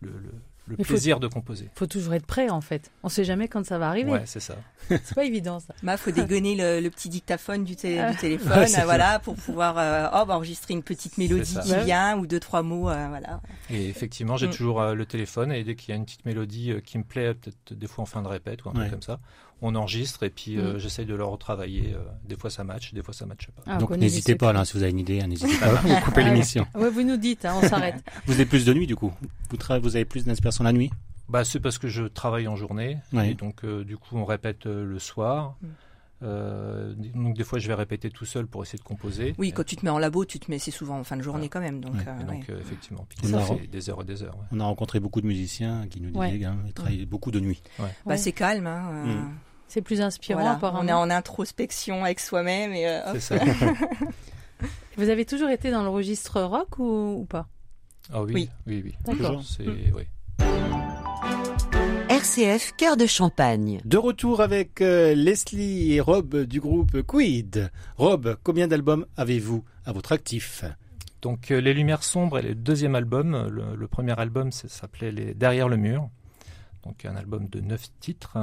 le, 0.01 0.09
le, 0.11 0.31
le 0.67 0.75
Mais 0.77 0.83
faut- 0.83 0.93
plaisir 0.93 1.19
de 1.19 1.27
composer. 1.27 1.69
Faut 1.75 1.87
toujours 1.87 2.13
être 2.13 2.25
prêt 2.25 2.49
en 2.49 2.61
fait. 2.61 2.91
On 3.03 3.09
sait 3.09 3.23
jamais 3.23 3.47
quand 3.47 3.65
ça 3.65 3.77
va 3.79 3.87
arriver. 3.89 4.11
Ouais, 4.11 4.23
c'est 4.25 4.39
ça. 4.39 4.55
C'est 4.89 5.15
pas 5.15 5.25
évident 5.25 5.59
ça. 5.59 5.73
Bah, 5.83 5.97
faut 5.97 6.11
dégonner 6.11 6.55
le, 6.55 6.81
le 6.81 6.89
petit 6.91 7.09
dictaphone 7.09 7.63
du, 7.63 7.75
té- 7.75 7.99
Ah. 7.99 8.11
du 8.11 8.17
téléphone, 8.17 8.59
Ouais, 8.59 8.83
voilà, 8.83 9.19
pour 9.19 9.35
pouvoir 9.35 9.77
euh, 9.79 10.07
oh, 10.13 10.25
bah, 10.25 10.35
enregistrer 10.35 10.73
une 10.75 10.83
petite 10.83 11.17
mélodie 11.17 11.57
qui 11.63 11.71
Ouais. 11.71 11.83
vient 11.83 12.17
ou 12.17 12.27
deux 12.27 12.39
trois 12.39 12.61
mots, 12.61 12.89
euh, 12.89 13.07
voilà. 13.09 13.41
Et 13.69 13.87
effectivement, 13.89 14.37
j'ai 14.37 14.47
Mm. 14.47 14.51
toujours 14.51 14.81
euh, 14.81 14.93
le 14.93 15.05
téléphone 15.05 15.51
et 15.51 15.63
dès 15.63 15.75
qu'il 15.75 15.89
y 15.89 15.93
a 15.93 15.95
une 15.95 16.05
petite 16.05 16.25
mélodie 16.25 16.71
euh, 16.71 16.79
qui 16.79 16.97
me 16.99 17.03
plaît, 17.03 17.33
peut-être 17.33 17.73
des 17.73 17.87
fois 17.87 18.03
en 18.03 18.05
fin 18.05 18.21
de 18.21 18.27
répète 18.27 18.63
ou 18.65 18.69
un 18.69 18.73
Ouais. 18.73 18.79
truc 18.81 18.91
comme 18.91 19.01
ça, 19.01 19.19
on 19.61 19.75
enregistre 19.75 20.23
et 20.23 20.29
puis 20.29 20.57
euh, 20.57 20.73
Mm. 20.73 20.77
j'essaye 20.79 21.05
de 21.05 21.13
le 21.15 21.23
retravailler. 21.23 21.93
euh, 21.95 21.99
des 22.25 22.35
fois 22.35 22.49
ça 22.49 22.63
match, 22.63 22.93
des 22.93 23.03
fois 23.03 23.13
ça 23.13 23.25
matche 23.25 23.47
pas. 23.55 23.61
Ah, 23.67 23.75
on 23.75 23.79
Donc 23.81 23.91
n'hésitez 23.91 24.35
pas, 24.35 24.51
là, 24.53 24.65
si 24.65 24.73
vous 24.77 24.83
avez 24.83 24.91
une 24.91 24.99
idée, 24.99 25.21
hein, 25.21 25.27
n'hésitez 25.27 25.55
pas 25.59 25.67
à 25.67 26.01
couper 26.01 26.21
Ah 26.21 26.25
ouais. 26.25 26.31
l'émission. 26.31 26.65
Ouais, 26.75 26.89
vous 26.89 27.03
nous 27.03 27.17
dites, 27.17 27.45
hein, 27.45 27.55
on 27.61 27.67
s'arrête. 27.67 28.03
Vous 28.25 28.41
êtes 28.41 28.49
plus 28.49 28.65
de 28.65 28.73
nuit, 28.73 28.87
du 28.87 28.95
coup 28.95 29.11
vous, 29.49 29.57
tra- 29.57 29.79
vous 29.79 29.95
avez 29.95 30.05
plus 30.05 30.25
d'inspiration 30.25 30.63
la 30.63 30.73
nuit 30.73 30.89
Bah, 31.29 31.43
c'est 31.45 31.59
parce 31.59 31.77
que 31.77 31.87
je 31.87 32.03
travaille 32.03 32.47
en 32.47 32.55
journée. 32.55 32.97
Et 33.23 33.33
donc, 33.35 33.63
euh, 33.63 33.83
du 33.83 33.97
coup, 33.97 34.17
on 34.17 34.25
répète 34.25 34.65
euh, 34.65 34.83
le 34.85 34.99
soir. 34.99 35.55
Mm. 35.61 35.67
Euh, 36.23 36.93
donc, 37.15 37.35
des 37.35 37.43
fois, 37.43 37.57
je 37.59 37.67
vais 37.67 37.73
répéter 37.73 38.09
tout 38.11 38.25
seul 38.25 38.45
pour 38.45 38.61
essayer 38.63 38.77
de 38.77 38.83
composer. 38.83 39.33
Oui, 39.39 39.51
quand 39.51 39.63
tu 39.65 39.75
te 39.75 39.83
mets 39.83 39.89
en 39.91 39.97
labo, 39.97 40.23
tu 40.23 40.39
te 40.39 40.51
mets, 40.51 40.59
c'est 40.59 40.69
souvent 40.71 40.99
en 40.99 41.03
fin 41.03 41.17
de 41.17 41.23
journée 41.23 41.43
Ouais. 41.43 41.49
quand 41.49 41.59
même, 41.61 41.81
donc. 41.81 41.95
Ouais. 41.95 42.03
euh, 42.07 42.19
Et 42.21 42.23
ouais. 42.29 42.35
donc, 42.37 42.49
euh, 42.49 42.59
effectivement, 42.59 43.05
puis 43.09 43.17
On 43.23 43.27
ça 43.27 43.53
a 43.53 43.55
des 43.67 43.89
heures 43.89 44.01
et 44.01 44.05
des 44.05 44.21
heures. 44.23 44.35
ouais. 44.37 44.45
On 44.51 44.59
a 44.59 44.65
rencontré 44.65 44.99
beaucoup 44.99 45.19
de 45.21 45.25
musiciens 45.27 45.87
qui 45.89 45.99
nous 45.99 46.09
disaient 46.11 46.19
Ouais. 46.19 46.37
qu'ils 46.65 46.73
travaillaient 46.73 47.05
beaucoup 47.05 47.31
de 47.31 47.39
nuit. 47.39 47.61
Bah, 47.79 47.85
Ouais. 48.05 48.17
c'est 48.17 48.33
calme, 48.33 48.67
hein. 48.67 48.89
euh, 48.91 49.15
Mm. 49.15 49.29
C'est 49.73 49.81
plus 49.81 50.01
inspirant 50.01 50.41
voilà. 50.41 50.55
apparemment. 50.57 50.83
On 50.83 50.87
est 50.89 50.91
en 50.91 51.09
introspection 51.09 52.03
avec 52.03 52.19
soi-même 52.19 52.73
et 52.73 52.85
euh, 52.89 53.17
ça. 53.21 53.35
Vous 54.97 55.07
avez 55.07 55.23
toujours 55.23 55.47
été 55.49 55.71
dans 55.71 55.81
le 55.81 55.87
registre 55.87 56.41
rock 56.41 56.77
ou, 56.77 57.21
ou 57.21 57.23
pas? 57.25 57.47
Ah 58.11 58.21
oui, 58.21 58.33
Oui. 58.33 58.49
oui, 58.67 58.81
oui. 58.83 58.95
D'accord. 59.05 59.37
Toujours. 59.37 59.43
C'est, 59.45 59.63
Mm. 59.65 59.95
oui. 59.95 60.03
RCF 62.09 62.73
Cœur 62.75 62.97
de 62.97 63.05
Champagne. 63.05 63.79
De 63.85 63.97
retour 63.97 64.41
avec 64.41 64.81
euh, 64.81 65.15
Leslie 65.15 65.93
et 65.93 66.01
Rob 66.01 66.35
du 66.43 66.59
groupe 66.59 67.01
Quid. 67.03 67.71
Rob, 67.95 68.35
combien 68.43 68.67
d'albums 68.67 69.05
avez-vous 69.15 69.63
à 69.85 69.93
votre 69.93 70.11
actif? 70.11 70.65
Donc, 71.21 71.49
euh, 71.51 71.61
Les 71.61 71.73
Lumières 71.73 72.03
Sombres 72.03 72.39
est 72.39 72.43
le 72.43 72.55
deuxième 72.55 72.95
album. 72.95 73.47
Le, 73.49 73.75
le 73.77 73.87
premier 73.87 74.19
album 74.19 74.51
s'appelait 74.51 75.11
Les 75.13 75.33
Derrière 75.33 75.69
le 75.69 75.77
mur. 75.77 76.09
Donc, 76.83 77.05
un 77.05 77.15
album 77.15 77.47
de 77.49 77.59
neuf 77.61 77.87
titres. 77.99 78.37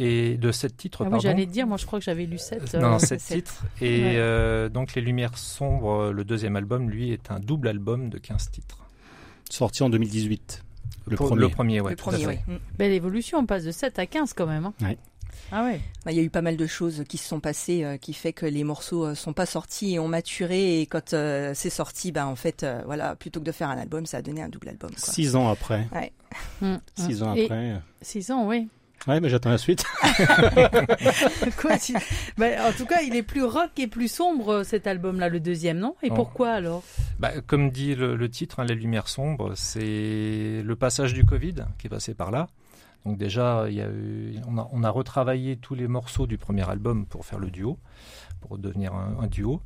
Et 0.00 0.36
de 0.36 0.52
sept 0.52 0.76
titres, 0.76 1.00
Ah 1.00 1.04
oui, 1.04 1.10
pardon. 1.10 1.22
j'allais 1.22 1.46
dire, 1.46 1.66
moi 1.66 1.76
je 1.76 1.84
crois 1.84 1.98
que 1.98 2.04
j'avais 2.04 2.24
lu 2.24 2.38
7. 2.38 2.74
Non, 2.74 2.90
non, 2.90 2.98
sept 3.00 3.20
sept. 3.20 3.38
titres. 3.38 3.64
Et 3.80 4.02
Ouais. 4.02 4.12
euh, 4.16 4.68
donc, 4.68 4.94
Les 4.94 5.02
Lumières 5.02 5.36
Sombres, 5.36 6.12
le 6.12 6.24
deuxième 6.24 6.54
album, 6.54 6.88
lui, 6.88 7.10
est 7.12 7.32
un 7.32 7.40
double 7.40 7.66
album 7.68 8.08
de 8.08 8.18
15 8.18 8.50
titres. 8.52 8.78
Sorti 9.50 9.82
en 9.82 9.90
2018. 9.90 10.62
Le 11.08 11.16
Pour- 11.16 11.26
premier. 11.28 11.40
Le 11.42 11.48
premier, 11.48 11.80
ouais. 11.80 11.90
le 11.92 11.96
tout 11.96 12.10
à 12.10 12.12
premier, 12.12 12.24
fait. 12.26 12.44
oui. 12.48 12.54
Mm. 12.54 12.58
Belle 12.78 12.92
évolution, 12.92 13.38
on 13.38 13.46
passe 13.46 13.64
de 13.64 13.72
7 13.72 13.98
à 13.98 14.06
15 14.06 14.34
quand 14.34 14.46
même. 14.46 14.66
hein. 14.66 14.74
Ouais. 14.82 14.98
Ah 15.52 15.64
ouais. 15.64 15.80
Bah, 16.04 16.12
Il 16.12 16.16
y 16.16 16.20
a 16.20 16.22
eu 16.22 16.30
pas 16.30 16.42
mal 16.42 16.56
de 16.56 16.66
choses 16.66 17.04
qui 17.08 17.16
se 17.18 17.28
sont 17.28 17.40
passées, 17.40 17.84
euh, 17.84 17.96
qui 17.96 18.12
fait 18.12 18.32
que 18.32 18.46
les 18.46 18.64
morceaux 18.64 19.04
euh, 19.06 19.14
sont 19.14 19.32
pas 19.32 19.46
sortis 19.46 19.94
et 19.94 19.98
ont 19.98 20.08
maturé. 20.08 20.80
Et 20.80 20.86
quand 20.86 21.12
euh, 21.14 21.52
c'est 21.54 21.70
sorti, 21.70 22.12
bah 22.12 22.26
en 22.26 22.36
fait, 22.36 22.62
euh, 22.62 22.82
voilà, 22.86 23.16
plutôt 23.16 23.40
que 23.40 23.44
de 23.44 23.52
faire 23.52 23.68
un 23.70 23.78
album, 23.78 24.06
ça 24.06 24.18
a 24.18 24.22
donné 24.22 24.42
un 24.42 24.48
double 24.48 24.68
album. 24.68 24.90
Quoi. 24.90 25.12
Six 25.14 25.36
ans 25.36 25.48
après. 25.48 25.88
Mm. 26.60 26.76
Six 26.96 27.22
ans 27.22 27.34
Et 27.34 27.44
après. 27.44 27.80
6 28.02 28.30
ans, 28.30 28.46
oui. 28.46 28.68
Ouais, 29.06 29.20
mais 29.20 29.28
j'attends 29.28 29.50
la 29.50 29.58
suite. 29.58 29.84
Quoi, 31.56 31.76
Bah, 32.36 32.46
en 32.68 32.72
tout 32.72 32.84
cas, 32.86 33.00
il 33.02 33.14
est 33.16 33.22
plus 33.22 33.44
rock 33.44 33.70
et 33.78 33.86
plus 33.86 34.08
sombre 34.08 34.64
cet 34.64 34.86
album-là, 34.86 35.28
le 35.28 35.40
deuxième, 35.40 35.78
non? 35.78 35.94
Et 36.02 36.08
Oh. 36.10 36.14
pourquoi 36.14 36.50
alors? 36.50 36.82
Bah, 37.18 37.30
comme 37.46 37.70
dit 37.70 37.94
le, 37.94 38.16
le 38.16 38.28
titre, 38.30 38.60
hein, 38.60 38.64
Les 38.64 38.74
Lumières 38.74 39.08
Sombres, 39.08 39.52
c'est 39.54 40.62
le 40.64 40.74
passage 40.76 41.14
du 41.14 41.24
Covid 41.24 41.54
qui 41.78 41.86
est 41.86 41.90
passé 41.90 42.12
par 42.14 42.30
là. 42.30 42.48
Donc 43.06 43.16
déjà, 43.16 43.66
il 43.68 43.74
y 43.74 43.80
a 43.80 43.88
eu, 43.88 44.34
on, 44.48 44.58
a, 44.58 44.68
on 44.72 44.82
a 44.82 44.90
retravaillé 44.90 45.56
tous 45.56 45.74
les 45.74 45.88
morceaux 45.88 46.26
du 46.26 46.36
premier 46.36 46.68
album 46.68 47.06
pour 47.06 47.24
faire 47.24 47.38
le 47.38 47.50
duo, 47.50 47.78
pour 48.40 48.58
devenir 48.58 48.92
un, 48.94 49.16
un 49.20 49.26
duo. 49.28 49.62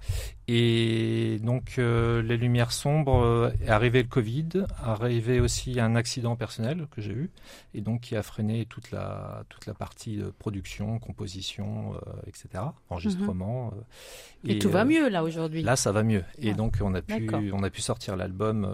Et 0.48 1.38
donc, 1.42 1.76
euh, 1.78 2.22
Les 2.22 2.36
Lumières 2.36 2.72
Sombres, 2.72 3.22
euh, 3.24 3.50
est 3.64 3.68
arrivé 3.70 4.02
le 4.02 4.08
Covid, 4.08 4.48
arrivé 4.82 5.40
aussi 5.40 5.80
un 5.80 5.96
accident 5.96 6.36
personnel 6.36 6.86
que 6.90 7.00
j'ai 7.00 7.12
eu, 7.12 7.30
et 7.74 7.80
donc 7.80 8.02
qui 8.02 8.16
a 8.16 8.22
freiné 8.22 8.66
toute 8.66 8.90
la, 8.90 9.44
toute 9.48 9.66
la 9.66 9.74
partie 9.74 10.16
de 10.16 10.26
production, 10.30 10.98
composition, 10.98 11.94
euh, 11.94 12.12
etc., 12.26 12.64
enregistrement. 12.90 13.72
euh, 13.74 14.48
Et, 14.50 14.58
tout 14.58 14.70
va 14.70 14.84
mieux 14.84 15.08
là 15.08 15.24
aujourd'hui. 15.24 15.62
Là, 15.62 15.76
ça 15.76 15.90
va 15.90 16.02
mieux. 16.02 16.24
Et 16.38 16.50
Ah, 16.50 16.54
donc, 16.54 16.78
on 16.82 16.94
a 16.94 17.02
pu, 17.02 17.28
on 17.52 17.62
a 17.62 17.70
pu 17.70 17.80
sortir 17.80 18.16
l'album 18.16 18.68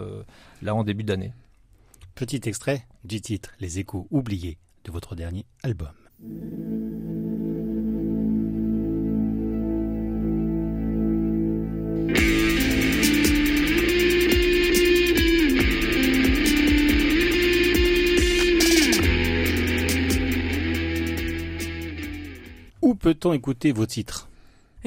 là 0.63 0.75
en 0.75 0.85
début 0.85 1.05
d'année. 1.05 1.33
Petit 2.19 2.49
extrait 2.49 2.85
du 3.05 3.21
titre 3.21 3.51
Les 3.61 3.79
échos 3.79 4.09
oubliés 4.11 4.59
de 4.83 4.91
votre 4.91 5.15
dernier 5.15 5.47
album. 5.63 5.93
Où 22.83 22.97
peut-on 22.97 23.33
écouter 23.33 23.71
vos 23.71 23.87
titres? 23.87 24.28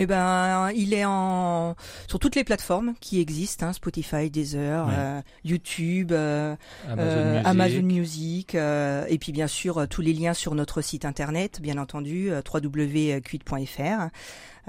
Eh 0.03 0.07
ben, 0.07 0.71
il 0.75 0.95
est 0.95 1.05
en 1.05 1.75
sur 2.07 2.17
toutes 2.17 2.35
les 2.35 2.43
plateformes 2.43 2.95
qui 2.99 3.21
existent, 3.21 3.67
hein, 3.67 3.73
Spotify, 3.73 4.31
Deezer, 4.31 4.87
Ouais. 4.87 4.93
euh, 4.97 5.21
YouTube, 5.45 6.11
euh, 6.11 6.55
Amazon 6.87 7.01
euh, 7.07 7.31
Music. 7.33 7.45
Amazon 7.47 7.81
Music, 7.83 8.55
euh, 8.55 9.05
et 9.09 9.19
puis 9.19 9.31
bien 9.31 9.45
sûr 9.45 9.77
euh, 9.77 9.85
tous 9.85 10.01
les 10.01 10.13
liens 10.13 10.33
sur 10.33 10.55
notre 10.55 10.81
site 10.81 11.05
internet, 11.05 11.61
bien 11.61 11.77
entendu. 11.77 12.31
Euh, 12.31 12.41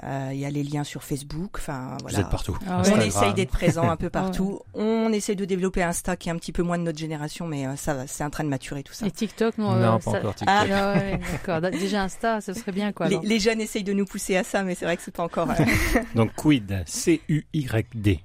Il 0.01 0.37
y 0.39 0.45
a 0.45 0.49
les 0.49 0.63
liens 0.63 0.83
sur 0.83 1.03
Facebook. 1.03 1.51
Enfin, 1.57 1.97
voilà. 2.01 2.17
Vous 2.17 2.21
êtes 2.23 2.29
partout. 2.29 2.57
Ah 2.67 2.81
On 2.85 2.97
ouais. 2.97 3.07
Essaye 3.07 3.33
d'être 3.33 3.51
présent 3.51 3.89
un 3.89 3.95
peu 3.95 4.09
Ah 4.13 4.19
ouais. 4.19 4.25
partout. 4.25 4.59
On 4.73 5.13
essaie 5.13 5.35
de 5.35 5.45
développer 5.45 5.83
Insta 5.83 6.15
qui 6.17 6.29
est 6.29 6.31
un 6.31 6.37
petit 6.37 6.51
peu 6.51 6.63
moins 6.63 6.77
de 6.77 6.83
notre 6.83 6.97
génération, 6.99 7.47
mais 7.47 7.67
euh, 7.67 7.75
ça, 7.75 7.93
va, 7.93 8.07
c'est 8.07 8.23
en 8.23 8.29
train 8.29 8.43
de 8.43 8.49
maturer 8.49 8.83
tout 8.83 8.93
ça. 8.93 9.05
Et 9.05 9.11
TikTok, 9.11 9.57
non, 9.57 9.71
Non, 9.75 9.95
euh, 9.95 9.97
pas 9.99 9.99
ça- 10.11 10.17
encore 10.19 10.35
TikTok. 10.35 10.55
Ah, 10.71 10.93
ouais, 10.95 11.19
d'accord. 11.31 11.61
Da- 11.61 11.71
Déjà 11.71 12.03
Insta, 12.03 12.41
ce 12.41 12.53
serait 12.53 12.71
bien 12.71 12.91
quoi. 12.91 13.07
Les, 13.07 13.39
jeunes 13.39 13.61
essayent 13.61 13.83
de 13.83 13.93
nous 13.93 14.05
pousser 14.05 14.35
à 14.35 14.43
ça, 14.43 14.63
mais 14.63 14.75
c'est 14.75 14.85
vrai 14.85 14.97
que 14.97 15.03
c'est 15.03 15.15
pas 15.15 15.23
encore. 15.23 15.49
euh, 15.51 15.53
Donc 16.15 16.33
Quid, 16.35 16.83
C-U-Y-D. 16.85 18.19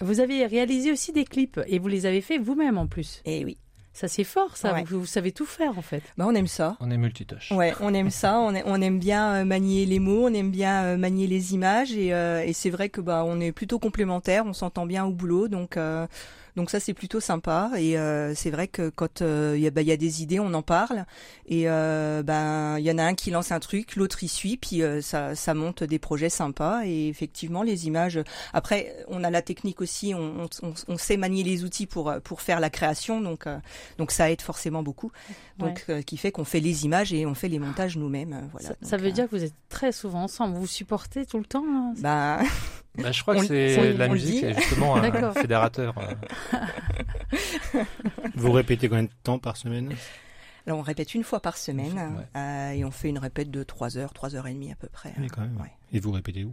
Vous 0.00 0.20
avez 0.20 0.46
réalisé 0.46 0.92
aussi 0.92 1.12
des 1.12 1.24
clips 1.24 1.60
et 1.66 1.78
vous 1.78 1.88
les 1.88 2.06
avez 2.06 2.20
fait 2.20 2.38
vous-même 2.38 2.78
en 2.78 2.86
plus. 2.86 3.20
Et 3.24 3.44
oui. 3.44 3.58
Ça 3.98 4.06
c'est 4.06 4.22
fort, 4.22 4.56
ça. 4.56 4.74
Ouais. 4.74 4.84
Vous, 4.86 5.00
vous 5.00 5.06
savez 5.06 5.32
tout 5.32 5.44
faire 5.44 5.76
en 5.76 5.82
fait. 5.82 6.02
Bah, 6.16 6.24
on 6.28 6.34
aime 6.36 6.46
ça. 6.46 6.76
On 6.78 6.88
est 6.88 6.96
multitâche. 6.96 7.50
Ouais, 7.50 7.74
on 7.80 7.92
aime 7.94 8.10
ça, 8.10 8.38
on, 8.38 8.54
a- 8.54 8.62
on 8.64 8.80
aime 8.80 9.00
bien 9.00 9.34
euh, 9.34 9.44
manier 9.44 9.86
les 9.86 9.98
mots, 9.98 10.28
on 10.28 10.32
aime 10.34 10.52
bien 10.52 10.84
euh, 10.84 10.96
manier 10.96 11.26
les 11.26 11.52
images 11.54 11.90
et, 11.92 12.14
euh, 12.14 12.44
et 12.46 12.52
c'est 12.52 12.70
vrai 12.70 12.90
que 12.90 13.00
bah 13.00 13.24
on 13.26 13.40
est 13.40 13.50
plutôt 13.50 13.80
complémentaires, 13.80 14.44
on 14.46 14.52
s'entend 14.52 14.86
bien 14.86 15.04
au 15.04 15.10
boulot 15.10 15.48
donc 15.48 15.76
euh, 15.76 16.06
donc 16.58 16.70
ça 16.70 16.80
c'est 16.80 16.92
plutôt 16.92 17.20
sympa 17.20 17.70
et 17.76 17.96
euh, 17.96 18.34
c'est 18.34 18.50
vrai 18.50 18.66
que 18.66 18.88
quand 18.88 19.22
euh, 19.22 19.54
il 19.56 19.62
y, 19.62 19.68
a, 19.68 19.70
bah, 19.70 19.80
il 19.80 19.86
y 19.86 19.92
a 19.92 19.96
des 19.96 20.22
idées, 20.22 20.40
on 20.40 20.52
en 20.54 20.62
parle 20.62 21.06
et 21.46 21.68
euh, 21.70 22.24
ben 22.24 22.78
il 22.78 22.84
y 22.84 22.90
en 22.90 22.98
a 22.98 23.04
un 23.04 23.14
qui 23.14 23.30
lance 23.30 23.52
un 23.52 23.60
truc, 23.60 23.94
l'autre 23.94 24.24
y 24.24 24.28
suit 24.28 24.56
puis 24.56 24.82
euh, 24.82 25.00
ça 25.00 25.36
ça 25.36 25.54
monte 25.54 25.84
des 25.84 26.00
projets 26.00 26.30
sympas 26.30 26.82
et 26.84 27.06
effectivement 27.06 27.62
les 27.62 27.86
images. 27.86 28.18
Après 28.52 28.92
on 29.06 29.22
a 29.22 29.30
la 29.30 29.40
technique 29.40 29.80
aussi, 29.80 30.14
on, 30.16 30.48
on, 30.88 30.98
sait 30.98 31.16
manier 31.16 31.44
les 31.44 31.62
outils 31.62 31.86
pour 31.86 32.10
euh, 32.10 32.18
pour 32.18 32.40
faire 32.40 32.58
la 32.58 32.70
création 32.70 33.20
donc 33.20 33.46
euh, 33.46 33.56
donc 33.98 34.10
ça 34.10 34.28
aide 34.28 34.42
forcément 34.42 34.82
beaucoup 34.82 35.12
donc 35.58 35.84
euh, 35.88 36.02
qui 36.02 36.16
fait 36.16 36.32
qu'on 36.32 36.44
fait 36.44 36.60
les 36.60 36.84
images 36.84 37.12
et 37.12 37.26
on 37.26 37.34
fait 37.34 37.48
les 37.48 37.58
montages 37.58 37.96
nous-mêmes. 37.96 38.32
euh, 38.32 38.46
Voilà. 38.52 38.68
ça, 38.68 38.74
Donc, 38.80 38.90
ça 38.90 38.96
veut 38.96 39.08
euh, 39.08 39.12
dire 39.12 39.24
que 39.28 39.36
vous 39.36 39.44
êtes 39.44 39.54
très 39.68 39.92
souvent 39.92 40.22
ensemble. 40.22 40.54
Vous 40.54 40.62
vous 40.62 40.66
supportez 40.66 41.26
tout 41.26 41.38
le 41.38 41.44
temps 41.44 41.64
hein 41.66 41.94
Bah, 41.98 42.40
Bah, 43.02 43.12
je 43.12 43.22
crois 43.22 43.36
On 43.36 43.40
que 43.40 43.46
c'est 43.46 43.92
la 43.94 44.08
musique, 44.08 44.40
c'est 44.40 44.54
justement 44.54 44.96
un 45.02 45.32
fédérateur. 45.32 45.94
euh. 45.98 46.14
Vous 48.34 48.52
répétez 48.52 48.88
combien 48.88 49.04
de 49.04 49.10
temps 49.22 49.38
par 49.38 49.56
semaine? 49.56 49.92
Alors 50.66 50.80
on 50.80 50.82
répète 50.82 51.14
une 51.14 51.24
fois 51.24 51.40
par 51.40 51.56
semaine 51.56 51.94
Ouais. 51.94 52.24
euh, 52.40 52.70
et 52.72 52.84
on 52.84 52.90
fait 52.90 53.08
une 53.08 53.18
répète 53.18 53.50
de 53.50 53.62
3 53.62 53.96
heures, 53.96 54.12
3 54.12 54.36
heures 54.36 54.46
et 54.46 54.52
demie 54.52 54.70
à 54.72 54.76
peu 54.76 54.88
près. 54.88 55.14
Oui, 55.18 55.28
quand 55.28 55.40
même. 55.40 55.56
Ouais. 55.60 55.70
Et 55.92 56.00
vous 56.00 56.12
répétez 56.12 56.44
où? 56.44 56.52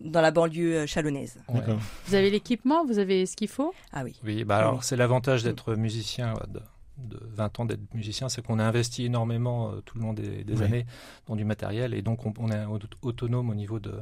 Dans 0.00 0.20
la 0.20 0.30
banlieue 0.30 0.80
euh, 0.80 0.86
chalonnaise. 0.86 1.38
Ouais. 1.48 1.62
Vous 2.06 2.14
avez 2.14 2.28
l'équipement, 2.30 2.84
vous 2.84 2.98
avez 2.98 3.24
ce 3.24 3.34
qu'il 3.34 3.48
faut? 3.48 3.72
Ah 3.92 4.02
oui. 4.04 4.14
Oui, 4.24 4.44
bah 4.44 4.56
Oui. 4.58 4.62
alors 4.64 4.84
c'est 4.84 4.96
l'avantage 4.96 5.42
d'être 5.42 5.74
musicien, 5.74 6.34
de, 6.48 6.60
de 6.98 7.18
20 7.32 7.60
ans 7.60 7.64
d'être 7.64 7.94
musicien, 7.94 8.28
c'est 8.28 8.42
qu'on 8.44 8.58
a 8.58 8.64
investi 8.64 9.06
énormément 9.06 9.70
euh, 9.70 9.80
tout 9.80 9.96
le 9.96 10.04
long 10.04 10.12
des, 10.12 10.44
des 10.44 10.54
Oui. 10.58 10.64
années 10.64 10.86
dans 11.28 11.36
du 11.36 11.46
matériel 11.46 11.94
et 11.94 12.02
donc 12.02 12.26
on, 12.26 12.34
on 12.38 12.50
est 12.50 12.64
aut- 12.66 12.78
autonome 13.00 13.48
au 13.48 13.54
niveau 13.54 13.78
de 13.80 13.94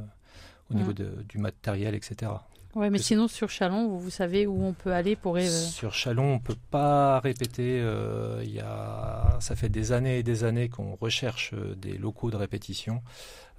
au 0.71 0.73
niveau 0.75 0.91
Mm. 0.91 0.95
de- 0.95 1.25
du 1.27 1.37
matériel, 1.37 1.95
etc. 1.95 2.31
Ouais, 2.75 2.91
mais 2.91 2.99
sinon 2.99 3.27
sur 3.27 3.49
Chalon, 3.49 3.87
vous, 3.87 3.99
vous 3.99 4.09
savez 4.11 4.45
où 4.45 4.63
on 4.63 4.73
peut 4.73 4.93
aller 4.93 5.15
pour. 5.15 5.37
euh, 5.37 5.41
Sur 5.41 5.93
Chalon, 5.95 6.33
on 6.35 6.39
peut 6.39 6.55
pas 6.69 7.19
répéter. 7.19 7.79
euh, 7.81 8.41
Il 8.43 8.51
y 8.53 8.59
a, 8.59 9.37
ça 9.39 9.55
fait 9.55 9.69
des 9.69 9.91
années 9.91 10.19
et 10.19 10.23
des 10.23 10.43
années 10.43 10.69
qu'on 10.69 10.95
recherche 10.95 11.51
euh, 11.55 11.73
des 11.75 11.97
locaux 11.97 12.29
de 12.29 12.35
répétition. 12.37 13.01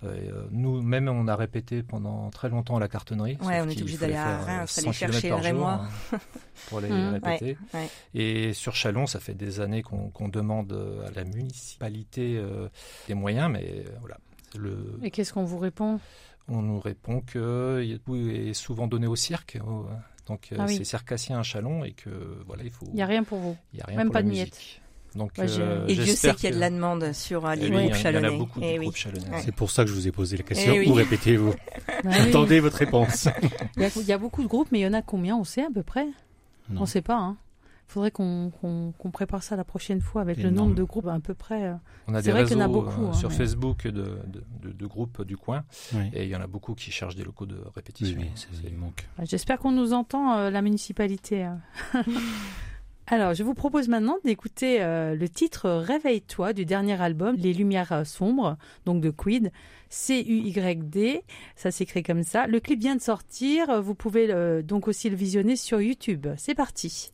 Euh, 0.04 0.46
nous, 0.52 0.80
même, 0.80 1.08
on 1.08 1.26
a 1.28 1.34
répété 1.36 1.82
pendant 1.82 2.30
très 2.30 2.48
longtemps 2.48 2.76
à 2.76 2.80
la 2.80 2.88
cartonnerie. 2.88 3.36
Ouais, 3.42 3.60
on 3.60 3.68
est 3.68 3.78
obligé 3.82 3.98
d'aller 3.98 4.14
à 4.14 4.24
faire, 4.38 4.40
euh, 4.42 4.46
Reims, 4.60 4.70
100 4.70 4.82
aller 4.82 4.92
chercher 4.92 5.28
le 5.28 5.34
jour, 5.36 5.42
Rémois. 5.44 5.80
hein, 6.12 6.18
pour 6.68 6.78
aller 6.78 6.88
répéter. 7.20 7.58
ouais. 7.74 7.88
Et 8.14 8.52
sur 8.54 8.74
Chalon, 8.76 9.06
ça 9.06 9.18
fait 9.20 9.34
des 9.34 9.60
années 9.60 9.82
qu'on 9.82 10.28
demande 10.28 10.72
euh, 10.72 11.06
à 11.08 11.10
la 11.10 11.24
municipalité 11.24 12.36
euh, 12.38 12.68
des 13.08 13.14
moyens, 13.14 13.50
mais 13.50 13.64
euh, 13.86 13.90
voilà. 14.00 14.16
Le, 14.56 14.98
Et 15.02 15.10
qu'est-ce 15.10 15.32
qu'on 15.32 15.44
vous 15.44 15.58
répond? 15.58 16.00
On 16.50 16.62
nous 16.62 16.80
répond 16.80 17.20
que 17.20 17.98
tout 18.04 18.16
est 18.16 18.52
souvent 18.54 18.86
donné 18.86 19.06
au 19.06 19.16
cirque. 19.16 19.58
donc 20.26 20.48
euh, 20.52 20.56
Ah 20.58 20.66
oui. 20.68 20.76
c'est 20.76 20.84
circassien 20.84 21.38
à 21.38 21.42
Chalon 21.42 21.84
et 21.84 21.92
que 21.92 22.10
voilà, 22.46 22.62
il 22.64 22.70
faut. 22.70 22.86
Il 22.88 22.94
n'y 22.94 23.02
a 23.02 23.06
rien 23.06 23.22
pour 23.24 23.38
vous. 23.38 23.56
il 23.72 23.78
y 23.78 23.82
a 23.82 23.86
rien 23.86 23.96
même 23.96 24.06
pour 24.08 24.14
pas 24.14 24.18
la 24.20 24.24
de 24.24 24.28
musique. 24.30 24.82
Donc 25.16 25.32
Ouais, 25.38 25.48
j'ai- 25.48 25.60
euh, 25.60 25.86
Et 25.88 25.94
Dieu 25.94 26.06
sait 26.14 26.32
qu'il 26.34 26.44
y 26.50 26.52
a 26.52 26.54
de 26.54 26.60
la 26.60 26.70
demande 26.70 27.12
sur 27.12 27.44
euh, 27.44 27.54
Eh 27.56 27.56
les 27.56 27.62
oui, 27.64 27.70
groupes 27.70 27.80
en- 27.80 27.84
il 27.84 27.88
y 27.88 27.92
en 27.94 27.96
chalonnais. 27.98 28.28
a 28.28 28.38
beaucoup 28.38 28.60
Eh 28.62 28.74
de 28.74 28.78
oui. 28.78 28.84
groupes 28.84 28.96
chalonnais. 28.96 29.28
Ouais. 29.30 29.42
C'est 29.44 29.54
pour 29.54 29.70
ça 29.72 29.82
que 29.82 29.90
je 29.90 29.94
vous 29.94 30.06
ai 30.06 30.12
posé 30.12 30.36
la 30.36 30.42
question. 30.44 30.72
Eh 30.74 30.78
oui. 30.80 30.88
Où 30.88 30.92
répétez-vous? 30.94 31.52
Bah 32.04 32.10
oui. 32.12 32.28
Attendez 32.28 32.60
votre 32.60 32.76
réponse. 32.76 33.28
Il 33.76 33.82
y, 33.82 33.84
a, 33.86 33.90
il 33.96 34.06
y 34.06 34.12
a 34.12 34.18
beaucoup 34.18 34.42
de 34.42 34.48
groupes, 34.48 34.68
mais 34.70 34.78
il 34.78 34.82
y 34.82 34.86
en 34.86 34.92
a 34.92 35.02
combien? 35.02 35.36
On 35.36 35.42
sait 35.44 35.62
à 35.64 35.68
peu 35.74 35.82
près? 35.82 36.06
Non. 36.68 36.82
On 36.82 36.86
sait 36.86 37.02
pas. 37.02 37.16
Hein. 37.16 37.36
Faudrait 37.90 38.12
qu'on 38.12 38.52
prépare 39.12 39.42
ça 39.42 39.56
la 39.56 39.64
prochaine 39.64 40.00
fois 40.00 40.22
avec 40.22 40.38
le 40.40 40.50
nombre 40.50 40.76
de 40.76 40.84
groupes 40.84 41.08
à 41.08 41.18
peu 41.18 41.34
près. 41.34 41.64
euh. 41.64 41.74
On 42.06 42.14
a 42.14 42.18
C'est 42.22 42.26
des 42.26 42.30
vrai 42.30 42.44
qu'il 42.44 42.52
y 42.52 42.56
en 42.56 42.60
a 42.60 42.66
réseaux 42.68 42.82
beaucoup, 42.82 43.02
euh, 43.06 43.08
hein, 43.08 43.12
sur 43.14 43.30
mais- 43.30 43.34
Facebook 43.34 43.82
de, 43.88 43.90
de, 43.90 44.44
de- 44.62 44.70
de 44.72 44.86
groupes 44.86 45.22
du 45.26 45.36
coin 45.36 45.64
Oui. 45.94 46.08
et 46.12 46.22
il 46.22 46.28
y 46.28 46.36
en 46.36 46.40
a 46.40 46.46
beaucoup 46.46 46.74
qui 46.76 46.92
cherchent 46.92 47.16
des 47.16 47.24
locaux 47.24 47.46
de 47.46 47.60
répétition. 47.74 48.16
oui, 48.20 48.72
manque. 48.78 49.08
Ouais, 49.18 49.26
J'espère 49.26 49.58
qu'on 49.58 49.72
nous 49.72 49.92
entend, 49.92 50.34
euh, 50.34 50.50
la 50.50 50.62
municipalité. 50.62 51.42
hein. 51.42 51.60
Alors, 53.08 53.34
je 53.34 53.42
vous 53.42 53.54
propose 53.54 53.88
maintenant 53.88 54.18
d'écouter 54.24 54.80
euh, 54.82 55.16
le 55.16 55.28
titre 55.28 55.68
Réveille-toi 55.68 56.52
du 56.52 56.64
dernier 56.64 57.00
album 57.02 57.34
Les 57.34 57.52
Lumières 57.52 58.06
Sombres, 58.06 58.56
donc 58.86 59.00
de 59.02 59.10
Quid, 59.10 59.50
C-U-Y-D, 59.88 61.24
ça 61.56 61.72
s'écrit 61.72 62.04
comme 62.04 62.22
ça. 62.22 62.46
Le 62.46 62.60
clip 62.60 62.78
vient 62.78 62.94
de 62.94 63.00
sortir, 63.00 63.82
vous 63.82 63.96
pouvez 63.96 64.30
euh, 64.30 64.62
donc 64.62 64.86
aussi 64.86 65.10
le 65.10 65.16
visionner 65.16 65.56
sur 65.56 65.80
YouTube. 65.80 66.28
C'est 66.36 66.54
parti. 66.54 67.10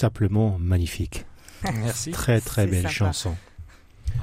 Simplement 0.00 0.56
magnifique. 0.58 1.26
Merci. 1.62 2.10
Très 2.10 2.40
très 2.40 2.66
belle 2.66 2.82
sympa. 2.82 2.88
chanson. 3.12 3.36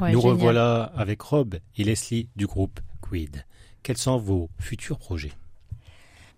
Ouais, 0.01 0.11
Nous 0.11 0.19
génial. 0.21 0.35
revoilà 0.37 0.83
avec 0.95 1.21
Rob 1.21 1.55
et 1.77 1.83
Leslie 1.83 2.27
du 2.35 2.47
groupe 2.47 2.79
Quid. 3.01 3.45
Quels 3.83 3.97
sont 3.97 4.17
vos 4.17 4.49
futurs 4.59 4.97
projets? 4.97 5.31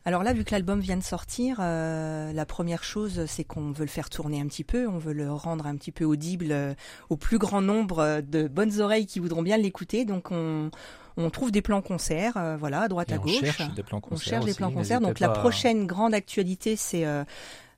Alors 0.05 0.23
là, 0.23 0.33
vu 0.33 0.43
que 0.43 0.51
l'album 0.51 0.79
vient 0.79 0.97
de 0.97 1.03
sortir, 1.03 1.57
euh, 1.61 2.31
la 2.33 2.45
première 2.45 2.83
chose, 2.83 3.25
c'est 3.27 3.43
qu'on 3.43 3.71
veut 3.71 3.83
le 3.85 3.89
faire 3.89 4.09
tourner 4.09 4.39
un 4.41 4.47
petit 4.47 4.63
peu, 4.63 4.87
on 4.87 4.97
veut 4.97 5.13
le 5.13 5.31
rendre 5.31 5.65
un 5.67 5.75
petit 5.75 5.91
peu 5.91 6.03
audible 6.05 6.47
euh, 6.51 6.73
au 7.09 7.17
plus 7.17 7.37
grand 7.37 7.61
nombre 7.61 7.99
euh, 7.99 8.21
de 8.21 8.47
bonnes 8.47 8.79
oreilles 8.79 9.05
qui 9.05 9.19
voudront 9.19 9.41
bien 9.43 9.57
l'écouter. 9.57 10.05
Donc 10.05 10.31
on, 10.31 10.71
on 11.17 11.29
trouve 11.29 11.51
des 11.51 11.61
plans 11.61 11.81
concerts, 11.81 12.37
euh, 12.37 12.55
voilà, 12.57 12.81
à 12.83 12.87
droite 12.87 13.11
Et 13.11 13.15
à 13.15 13.19
on 13.19 13.23
gauche. 13.23 13.39
cherche 13.39 13.73
des 13.73 13.83
plans 13.83 14.01
on 14.09 14.17
cherche 14.17 14.45
des 14.45 14.53
plans 14.53 14.71
concerts. 14.71 15.01
Donc 15.01 15.19
la 15.19 15.29
pas 15.29 15.39
prochaine 15.39 15.85
grande 15.85 16.13
actualité, 16.13 16.75
c'est 16.75 17.05
euh, 17.05 17.23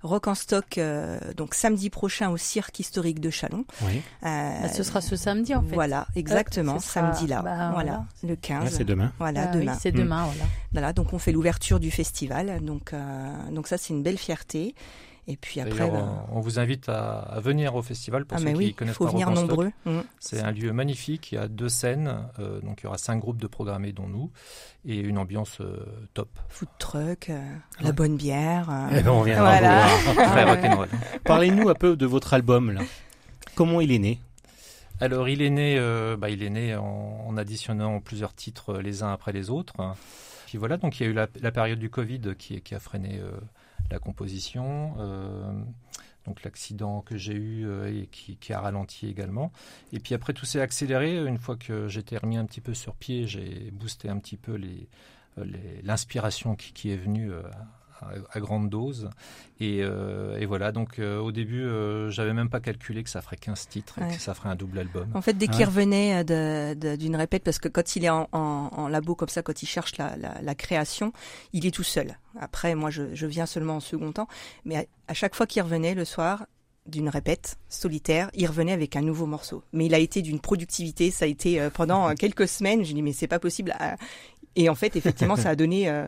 Rock 0.04 0.28
en 0.28 0.36
stock, 0.36 0.78
euh, 0.78 1.20
donc 1.38 1.54
samedi 1.54 1.90
prochain 1.90 2.30
au 2.32 2.38
cirque 2.38 2.80
historique 2.80 3.20
de 3.20 3.30
Chalon. 3.30 3.66
Oui. 3.84 4.02
Euh, 4.26 4.62
Bah, 4.64 4.68
ce 4.70 4.82
sera 4.84 5.00
ce 5.02 5.16
samedi 5.16 5.54
en 5.54 5.62
fait. 5.62 5.74
Voilà, 5.76 6.08
exactement, 6.16 6.80
sera- 6.80 7.14
samedi 7.14 7.28
là, 7.28 7.42
bah, 7.44 7.72
voilà, 7.74 8.06
le 8.24 8.34
Ah, 8.34 8.38
15. 8.42 8.70
c'est 8.78 8.84
demain. 8.84 9.12
voilà, 9.20 9.44
Ah 9.50 9.52
oui, 9.56 9.62
demain. 9.62 9.78
c'est 9.80 9.92
demain, 9.92 10.26
voilà. 10.26 10.44
Voilà, 10.72 10.94
donc 10.94 11.14
on 11.14 11.20
fait 11.20 11.32
l'ouverture 11.32 11.80
du 11.80 11.92
festival, 11.92 12.60
donc 12.64 12.94
euh, 12.94 13.52
donc 13.52 13.68
ça 13.68 13.78
c'est 13.78 13.94
une 13.94 14.02
belle 14.04 14.18
fierté. 14.18 14.74
Et 15.32 15.38
puis 15.38 15.62
après, 15.62 15.90
ben, 15.90 16.26
on 16.32 16.38
on 16.38 16.42
vous 16.42 16.60
invite 16.60 16.90
à, 16.90 17.20
à 17.20 17.40
venir 17.40 17.76
au 17.76 17.82
festival 17.82 18.26
pour 18.26 18.36
ah 18.38 18.40
ceux 18.40 18.46
mais 18.46 18.52
qui 18.54 18.58
oui, 18.58 18.74
connaissent 18.74 18.96
faut 18.96 19.06
pas 19.06 19.12
venir 19.12 19.32
nombreux. 19.32 19.72
Mm. 19.86 20.00
C'est 20.20 20.42
un 20.42 20.52
lieu 20.52 20.74
magnifique. 20.74 21.32
Il 21.32 21.36
y 21.36 21.38
a 21.38 21.48
deux 21.48 21.70
scènes, 21.70 22.26
euh, 22.40 22.60
donc 22.62 22.82
il 22.82 22.84
y 22.84 22.88
aura 22.88 22.98
cinq 22.98 23.20
groupes 23.20 23.40
de 23.40 23.48
programmés, 23.48 23.94
dont 23.94 24.08
nous, 24.08 24.32
et 24.86 24.98
une 25.00 25.18
ambiance 25.18 25.62
euh, 25.62 25.86
top. 26.14 26.30
Food 26.50 26.68
truck, 26.80 27.30
euh, 27.30 27.34
Ouais. 27.80 27.86
la 27.86 27.92
bonne 27.94 28.18
bière. 28.18 28.70
euh, 28.70 28.98
Eh 28.98 29.02
ben, 29.04 29.12
on 29.12 29.22
viendra 29.22 29.58
Voilà. 29.58 29.88
vous. 30.86 30.86
Parlez-nous 31.24 31.70
un 31.70 31.74
peu 31.76 31.96
de 31.96 32.06
votre 32.06 32.34
album 32.34 32.72
là. 32.72 32.82
Comment 33.56 33.82
il 33.82 33.92
est 33.92 34.00
né? 34.00 34.20
Alors, 35.00 35.28
il 35.30 35.42
est 35.42 35.50
né, 35.50 35.78
euh, 35.80 36.16
bah, 36.18 36.30
il 36.30 36.44
est 36.44 36.50
né 36.52 36.76
en, 36.76 37.26
en 37.28 37.38
additionnant 37.38 38.00
plusieurs 38.02 38.34
titres 38.36 38.78
les 38.78 39.02
uns 39.02 39.12
après 39.12 39.32
les 39.32 39.50
autres. 39.50 39.74
Puis 40.46 40.58
voilà, 40.60 40.78
donc 40.78 41.00
il 41.00 41.04
y 41.04 41.06
a 41.08 41.10
eu 41.10 41.14
la, 41.14 41.28
la 41.42 41.52
période 41.52 41.80
du 41.80 41.90
Covid 41.90 42.22
qui, 42.38 42.62
qui 42.62 42.76
a 42.76 42.80
freiné 42.80 43.20
euh, 43.20 43.32
la 43.92 44.00
composition. 44.00 44.96
euh, 45.00 45.52
donc 46.26 46.44
l'accident 46.44 47.02
que 47.02 47.18
j'ai 47.18 47.34
eu 47.34 47.66
euh, 47.66 48.04
et 48.04 48.08
qui, 48.08 48.54
a 48.54 48.60
ralenti 48.60 49.08
également. 49.08 49.52
Et 49.92 50.00
puis 50.00 50.14
après, 50.14 50.34
tout 50.34 50.46
s'est 50.46 50.62
accéléré. 50.62 51.18
Une 51.18 51.38
fois 51.38 51.56
que 51.56 51.88
j'étais 51.88 52.18
remis 52.18 52.38
un 52.38 52.46
petit 52.46 52.62
peu 52.62 52.74
sur 52.74 52.96
pied, 52.96 53.26
j'ai 53.26 53.72
boosté 53.72 54.10
un 54.10 54.20
petit 54.20 54.38
peu 54.38 54.54
les, 54.54 54.88
euh, 55.40 55.46
l'inspiration 55.84 56.56
qui, 56.56 56.74
qui 56.74 56.92
est 56.92 56.98
venue 56.98 57.32
à, 58.32 58.40
grande 58.40 58.70
dose. 58.70 59.10
Et, 59.60 59.80
euh, 59.84 60.38
et 60.40 60.46
voilà, 60.46 60.72
donc 60.72 60.98
euh, 61.00 61.20
au 61.20 61.32
début, 61.32 61.62
euh, 61.64 62.10
j'avais 62.10 62.34
même 62.34 62.50
pas 62.50 62.60
calculé 62.60 63.04
que 63.04 63.10
ça 63.10 63.22
ferait 63.22 63.38
15 63.38 63.68
titres 63.68 64.00
et 64.00 64.16
que 64.16 64.22
ça 64.22 64.34
ferait 64.34 64.50
un 64.50 64.56
double 64.56 64.80
album. 64.80 65.10
En 65.14 65.22
fait, 65.22 65.34
dès 65.34 65.48
qu'il 65.48 65.66
revenait 65.66 66.24
euh, 66.30 66.96
d'une 66.98 67.16
répète, 67.16 67.44
parce 67.44 67.60
que 67.60 67.68
quand 67.68 67.96
il 67.96 68.06
est 68.06 68.10
en, 68.10 68.28
en- 68.32 68.70
en 68.74 68.88
labo 68.88 69.14
comme 69.16 69.30
ça, 69.30 69.42
quand 69.44 69.62
il 69.62 69.68
cherche 69.68 69.98
la, 69.98 70.16
la- 70.18 70.42
la 70.42 70.56
création, 70.56 71.14
il 71.54 71.66
est 71.66 71.72
tout 71.72 71.84
seul. 71.84 72.18
Après, 72.40 72.74
moi, 72.76 72.90
je, 72.90 73.14
je 73.14 73.28
viens 73.28 73.46
seulement 73.46 73.76
en 73.76 73.80
second 73.82 74.12
temps. 74.12 74.28
Mais 74.66 74.78
à, 74.78 74.84
à 75.10 75.14
chaque 75.14 75.36
fois 75.36 75.46
qu'il 75.46 75.62
revenait 75.62 75.94
le 75.94 76.06
soir 76.06 76.46
d'une 76.88 77.10
répète 77.10 77.60
solitaire, 77.70 78.32
il 78.34 78.48
revenait 78.48 78.72
avec 78.72 78.96
un 78.96 79.02
nouveau 79.02 79.28
morceau. 79.28 79.64
Mais 79.74 79.86
il 79.86 79.94
a 79.94 80.00
été 80.00 80.24
d'une 80.24 80.40
productivité, 80.40 81.12
ça 81.12 81.26
a 81.26 81.28
été 81.28 81.70
pendant 81.76 82.16
quelques 82.16 82.48
semaines. 82.48 82.84
J'ai 82.84 82.96
dit, 82.96 83.04
mais 83.04 83.14
c'est 83.14 83.28
pas 83.28 83.38
possible. 83.38 83.76
Ah. 83.80 83.96
Et 84.56 84.68
en 84.70 84.74
fait, 84.76 84.96
effectivement, 84.96 85.36
ça 85.36 85.50
a 85.50 85.56
donné 85.56 85.88
euh, 85.88 86.08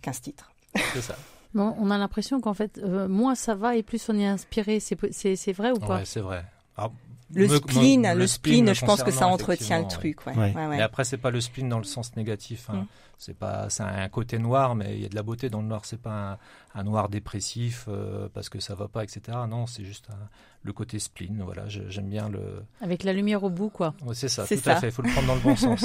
15 0.00 0.20
titres. 0.22 0.49
C'est 0.94 1.02
ça. 1.02 1.16
Bon, 1.54 1.74
on 1.80 1.90
a 1.90 1.98
l'impression 1.98 2.40
qu'en 2.40 2.54
fait, 2.54 2.78
euh, 2.82 3.08
moins 3.08 3.34
ça 3.34 3.54
va 3.54 3.74
et 3.76 3.82
plus 3.82 4.08
on 4.08 4.16
est 4.18 4.26
inspiré. 4.26 4.78
C'est 4.80 5.52
vrai 5.52 5.72
ou 5.72 5.78
pas? 5.78 5.96
Ouais, 5.96 6.04
c'est 6.04 6.20
vrai. 6.20 6.44
Alors, 6.76 6.92
Le 7.34 7.46
me- 7.48 7.56
spleen, 7.56 8.02
me- 8.02 8.14
le 8.14 8.26
spleen, 8.26 8.72
je 8.74 8.84
pense 8.84 9.02
que 9.02 9.10
ça 9.10 9.26
entretient 9.26 9.80
le 9.80 9.88
truc. 9.88 10.24
Ouais. 10.26 10.36
Ouais. 10.36 10.54
Ouais, 10.54 10.66
ouais. 10.66 10.76
Mais 10.76 10.82
après, 10.82 11.04
c'est 11.04 11.16
pas 11.16 11.30
le 11.30 11.40
spleen 11.40 11.68
dans 11.68 11.78
le 11.78 11.84
sens 11.84 12.14
négatif. 12.16 12.70
hein. 12.70 12.82
Mm. 12.82 12.86
C'est 13.22 13.34
pas, 13.36 13.68
c'est 13.68 13.82
un 13.82 14.08
côté 14.08 14.38
noir, 14.38 14.74
mais 14.74 14.94
il 14.96 15.02
y 15.02 15.04
a 15.04 15.08
de 15.10 15.14
la 15.14 15.22
beauté 15.22 15.50
dans 15.50 15.60
le 15.60 15.66
noir. 15.66 15.82
C'est 15.84 16.00
pas 16.00 16.38
un, 16.74 16.80
un 16.80 16.84
noir 16.84 17.10
dépressif 17.10 17.84
euh, 17.88 18.28
parce 18.32 18.48
que 18.48 18.60
ça 18.60 18.74
va 18.74 18.88
pas, 18.88 19.04
etc. 19.04 19.36
Non, 19.46 19.66
c'est 19.66 19.84
juste 19.84 20.08
un- 20.10 20.28
le 20.62 20.72
côté 20.72 20.98
spleen. 20.98 21.42
Voilà, 21.44 21.64
j'aime 21.68 22.08
bien 22.08 22.28
le. 22.30 22.62
Avec 22.80 23.02
la 23.04 23.12
lumière 23.12 23.44
au 23.44 23.50
bout, 23.50 23.68
quoi. 23.68 23.92
Ouais, 24.06 24.14
c'est 24.14 24.28
ça, 24.30 24.46
C'est 24.46 24.56
tout 24.56 24.62
ça. 24.62 24.76
à 24.76 24.80
fait. 24.80 24.86
Il 24.88 24.92
faut 24.92 25.02
le 25.02 25.10
prendre 25.10 25.26
dans 25.26 25.34
le 25.34 25.40
bon 25.40 25.54
sens. 25.56 25.84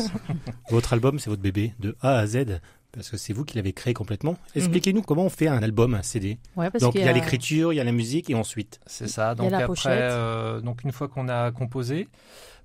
Votre 0.69 0.93
album, 0.93 1.19
c'est 1.19 1.29
votre 1.29 1.41
bébé 1.41 1.73
de 1.79 1.97
A 2.01 2.19
à 2.19 2.25
Z 2.27 2.61
parce 2.95 3.09
que 3.09 3.17
c'est 3.17 3.33
vous 3.33 3.45
qui 3.45 3.55
l'avez 3.57 3.73
créé 3.73 3.93
complètement. 3.93 4.35
Expliquez-nous 4.55 5.01
comment 5.03 5.23
on 5.25 5.29
fait 5.29 5.47
un 5.47 5.61
album, 5.61 5.93
un 5.93 6.01
CD. 6.01 6.39
Ouais, 6.55 6.69
parce 6.71 6.81
Donc 6.83 6.95
il 6.95 7.01
y 7.01 7.07
a 7.07 7.11
l'écriture, 7.13 7.71
il 7.73 7.75
y 7.75 7.79
a 7.79 7.83
la 7.83 7.91
musique 7.91 8.29
et 8.29 8.35
ensuite. 8.35 8.79
C'est 8.87 9.07
ça. 9.07 9.23
Il 9.23 9.27
y 9.27 9.31
a 9.31 9.35
Donc 9.35 9.51
la 9.51 9.57
après, 9.57 9.67
pochette. 9.67 9.91
euh, 9.91 10.61
donc 10.61 10.83
une 10.83 10.91
fois 10.91 11.07
qu'on 11.07 11.27
a 11.29 11.51
composé, 11.51 12.07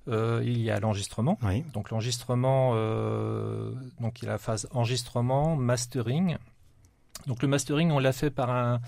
euh, 0.07 0.41
il 0.43 0.59
y 0.61 0.71
a 0.71 0.79
l'enregistrement. 0.79 1.37
Oui. 1.43 1.63
Donc 1.73 1.91
l'enregistrement, 1.91 2.71
euh, 2.75 3.71
donc 3.99 4.21
il 4.21 4.25
y 4.25 4.27
a 4.27 4.31
la 4.31 4.37
phase 4.37 4.67
enregistrement, 4.71 5.55
mastering. 5.55 6.37
Donc 7.27 7.43
le 7.43 7.47
mastering, 7.47 7.91
on 7.91 7.99
l'a 7.99 8.13
fait 8.13 8.31
par 8.31 8.49
un, 8.49 8.81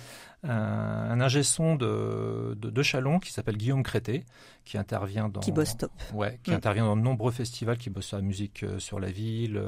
un, 0.43 0.49
un 0.51 1.21
ingé 1.21 1.43
son 1.43 1.75
de, 1.75 2.57
de, 2.59 2.71
de 2.71 2.81
Chalon 2.83 3.19
qui 3.19 3.31
s'appelle 3.31 3.57
Guillaume 3.57 3.83
Crété, 3.83 4.23
qui 4.65 4.79
intervient 4.79 5.29
dans 5.29 5.39
Qui 5.39 5.51
bosse 5.51 5.77
top. 5.77 5.91
Ouais, 6.13 6.39
qui 6.43 6.49
Mm. 6.49 6.55
intervient 6.55 6.85
dans 6.85 6.97
de 6.97 7.01
nombreux 7.01 7.31
festivals, 7.31 7.77
qui 7.77 7.91
bosse 7.91 8.05
sur 8.07 8.17
la 8.17 8.23
musique 8.23 8.65
sur 8.79 8.99
la 8.99 9.11
ville. 9.11 9.61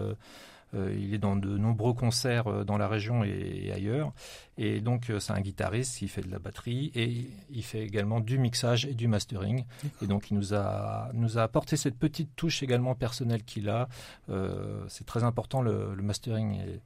Euh, 0.74 0.94
il 0.98 1.14
est 1.14 1.18
dans 1.20 1.36
de 1.36 1.58
nombreux 1.58 1.94
concerts 1.94 2.48
euh, 2.48 2.64
dans 2.64 2.78
la 2.78 2.88
région 2.88 3.24
et, 3.24 3.62
et 3.66 3.72
ailleurs. 3.72 4.12
Et 4.58 4.82
donc, 4.82 5.10
euh, 5.10 5.20
c'est 5.20 5.32
un 5.34 5.40
guitariste 5.42 5.98
qui 5.98 6.08
fait 6.08 6.22
de 6.22 6.32
la 6.32 6.40
batterie 6.40 6.92
et 6.96 7.30
il 7.52 7.64
fait 7.64 7.82
également 7.84 8.20
du 8.20 8.38
mixage 8.38 8.86
et 8.86 8.94
du 8.94 9.08
mastering. 9.08 9.66
Et 10.02 10.08
donc, 10.08 10.32
il 10.32 10.38
nous 10.38 10.54
a, 10.54 11.10
nous 11.14 11.38
a 11.38 11.44
apporté 11.44 11.78
cette 11.78 11.98
petite 11.98 12.36
touche 12.36 12.64
également 12.64 12.96
personnelle 12.96 13.44
qu'il 13.44 13.70
a. 13.70 13.88
Euh, 14.30 14.84
c'est 14.90 15.06
très 15.06 15.24
important 15.24 15.62
le, 15.62 15.94
le 15.96 16.02
mastering 16.04 16.56
et, 16.60 16.80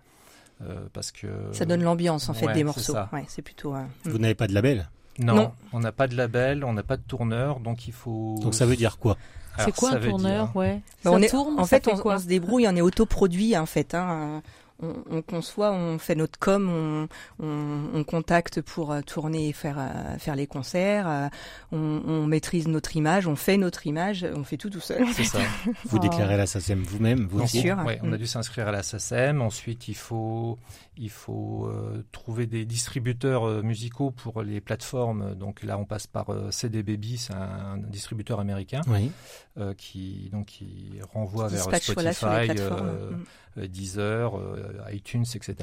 euh, 0.61 0.87
parce 0.91 1.11
que 1.11 1.27
Ça 1.53 1.65
donne 1.65 1.81
l'ambiance 1.83 2.27
en 2.29 2.33
fait 2.33 2.47
ouais, 2.47 2.53
des 2.53 2.63
morceaux. 2.65 2.93
Ouais, 3.13 3.23
c'est 3.27 3.41
plutôt. 3.41 3.73
euh, 3.75 3.83
Vous 4.03 4.17
n'avez 4.19 4.35
pas 4.35 4.47
de 4.47 4.53
label? 4.53 4.89
Non, 5.19 5.35
Non. 5.35 5.51
on 5.73 5.79
n'a 5.79 5.91
pas 5.91 6.07
de 6.07 6.15
label, 6.15 6.63
on 6.63 6.73
n'a 6.73 6.83
pas 6.83 6.95
de 6.97 7.01
tourneur, 7.01 7.59
donc 7.59 7.87
il 7.87 7.93
faut. 7.93 8.37
Donc 8.41 8.53
ça 8.55 8.65
veut 8.65 8.75
dire 8.77 8.97
quoi? 8.99 9.17
C'est 9.65 9.75
quoi 9.75 9.91
un 9.93 9.99
tourneur 9.99 10.45
dire- 10.47 10.55
Ouais. 10.55 10.81
Bah, 11.03 11.11
Ça 11.11 11.11
on 11.11 11.21
est, 11.21 11.29
tourne 11.29 11.59
en 11.59 11.65
fait, 11.65 11.87
on, 11.87 11.97
quoi 11.97 12.15
on 12.15 12.19
se 12.19 12.27
débrouille, 12.27 12.67
on 12.67 12.75
est 12.75 12.81
autoproduit 12.81 13.57
en 13.57 13.65
fait. 13.65 13.93
Hein. 13.95 14.41
on, 14.81 14.93
on 15.11 15.21
conçoit, 15.21 15.73
on 15.73 15.97
fait 15.99 16.15
notre 16.15 16.39
com, 16.39 16.69
on, 16.69 17.45
on, 17.45 17.81
on 17.93 18.03
contacte 18.05 18.61
pour 18.61 18.93
euh, 18.93 19.01
tourner 19.01 19.49
et 19.49 19.53
faire 19.53 19.75
euh, 19.77 20.17
faire 20.19 20.37
les 20.37 20.47
concerts, 20.47 21.05
euh, 21.09 21.27
on, 21.73 22.01
on 22.07 22.25
maîtrise 22.25 22.65
notre 22.69 22.95
image, 22.95 23.27
on 23.27 23.35
fait 23.35 23.57
notre 23.57 23.87
image, 23.87 24.25
on 24.33 24.45
fait 24.45 24.55
tout 24.55 24.69
tout 24.69 24.79
seul. 24.79 25.05
C'est 25.13 25.25
ça. 25.25 25.39
Vous 25.85 25.97
Oh. 25.97 25.99
déclarez 25.99 26.37
la 26.37 26.47
SACEM 26.47 26.81
vous-même, 26.83 27.27
vous 27.29 27.37
Bien 27.37 27.43
aussi 27.45 27.59
sûr. 27.59 27.77
Ouais, 27.85 27.99
on 28.03 28.13
a 28.13 28.17
dû 28.17 28.25
s'inscrire 28.25 28.69
à 28.69 28.71
la 28.71 28.81
SACEM. 28.83 29.41
Ensuite, 29.41 29.89
il 29.89 29.95
faut, 29.95 30.57
il 31.01 31.09
faut 31.09 31.65
euh, 31.67 32.03
trouver 32.11 32.45
des 32.45 32.65
distributeurs 32.65 33.45
euh, 33.47 33.61
musicaux 33.63 34.11
pour 34.11 34.43
les 34.43 34.59
plateformes. 34.61 35.33
Donc 35.35 35.63
là, 35.63 35.77
on 35.79 35.85
passe 35.85 36.05
par 36.07 36.29
euh, 36.29 36.51
CD 36.51 36.83
Baby, 36.83 37.17
c'est 37.17 37.33
un, 37.33 37.39
un 37.73 37.77
distributeur 37.77 38.39
américain 38.41 38.81
Oui. 38.87 39.09
euh, 39.57 39.73
qui, 39.73 40.29
donc, 40.31 40.47
qui 40.47 40.99
renvoie 41.13 41.47
vers 41.47 41.63
Spotify, 41.81 42.51
euh, 42.59 43.11
Mm. 43.11 43.23
euh, 43.59 43.67
Deezer, 43.67 44.37
euh, 44.37 44.73
iTunes, 44.91 45.25
etc. 45.33 45.55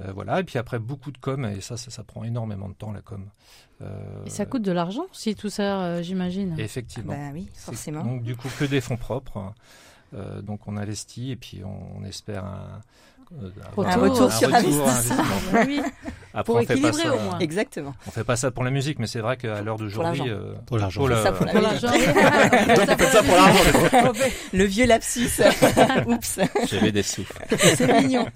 Euh, 0.00 0.12
voilà. 0.12 0.40
Et 0.40 0.44
puis 0.44 0.58
après, 0.58 0.78
beaucoup 0.78 1.12
de 1.12 1.18
com. 1.18 1.44
Et 1.44 1.60
ça, 1.60 1.76
ça, 1.76 1.90
ça 1.90 2.02
prend 2.02 2.24
énormément 2.24 2.68
de 2.70 2.74
temps, 2.74 2.92
la 2.92 3.02
com. 3.02 3.28
Euh, 3.82 4.24
Et 4.24 4.30
ça 4.30 4.46
coûte 4.46 4.62
de 4.62 4.72
l'argent 4.72 5.04
si 5.12 5.34
tout 5.34 5.50
ça, 5.50 5.82
euh, 5.82 6.02
j'imagine. 6.02 6.54
Effectivement. 6.58 7.12
Bah 7.12 7.30
oui, 7.34 7.48
forcément. 7.54 8.02
Donc 8.04 8.22
du 8.22 8.36
coup 8.36 8.48
que 8.58 8.64
des 8.64 8.80
fonds 8.80 8.96
propres. 8.96 9.52
Euh, 10.12 10.42
donc 10.42 10.66
on 10.66 10.76
investit 10.76 11.30
et 11.30 11.36
puis 11.36 11.62
on, 11.64 11.98
on 12.00 12.04
espère 12.04 12.44
un, 12.44 12.80
euh, 13.32 13.48
avoir 13.76 13.88
Un 13.88 13.96
retour 14.00 14.32
sur 14.32 14.48
retour, 14.52 14.88
investissement. 14.88 15.24
oui. 15.66 15.80
Après, 16.32 16.44
Pour 16.44 16.56
on 16.56 16.60
fait 16.60 16.66
pas 16.66 16.74
équilibrer 16.74 17.02
ça- 17.02 17.14
au 17.16 17.18
moins. 17.20 17.38
Exactement. 17.40 17.94
On 18.06 18.10
fait 18.12 18.22
pas 18.24 18.36
ça 18.36 18.50
pour 18.52 18.62
la 18.62 18.70
musique, 18.70 18.98
mais 19.00 19.06
c'est 19.08 19.18
vrai 19.20 19.36
qu'à 19.36 19.62
l'heure 19.62 19.78
d'aujourd'hui, 19.78 20.18
l'argent. 20.20 20.32
euh, 20.34 20.54
Pour 20.66 20.78
l'argent. 20.78 21.00
pour 21.00 21.08
C'est 21.08 21.14
la- 21.14 21.22
ça, 21.24 21.32
pour 21.32 21.46
la 21.46 21.52
Pour 21.52 21.62
musique. 21.72 21.82
l'argent. 23.92 24.12
Le 24.52 24.64
vieux 24.64 24.86
lapsus. 24.86 25.28
Oups. 26.06 26.38
j'avais 26.68 26.92
des 26.92 27.02
sous. 27.02 27.24
C'est 27.58 28.00
mignon. 28.02 28.26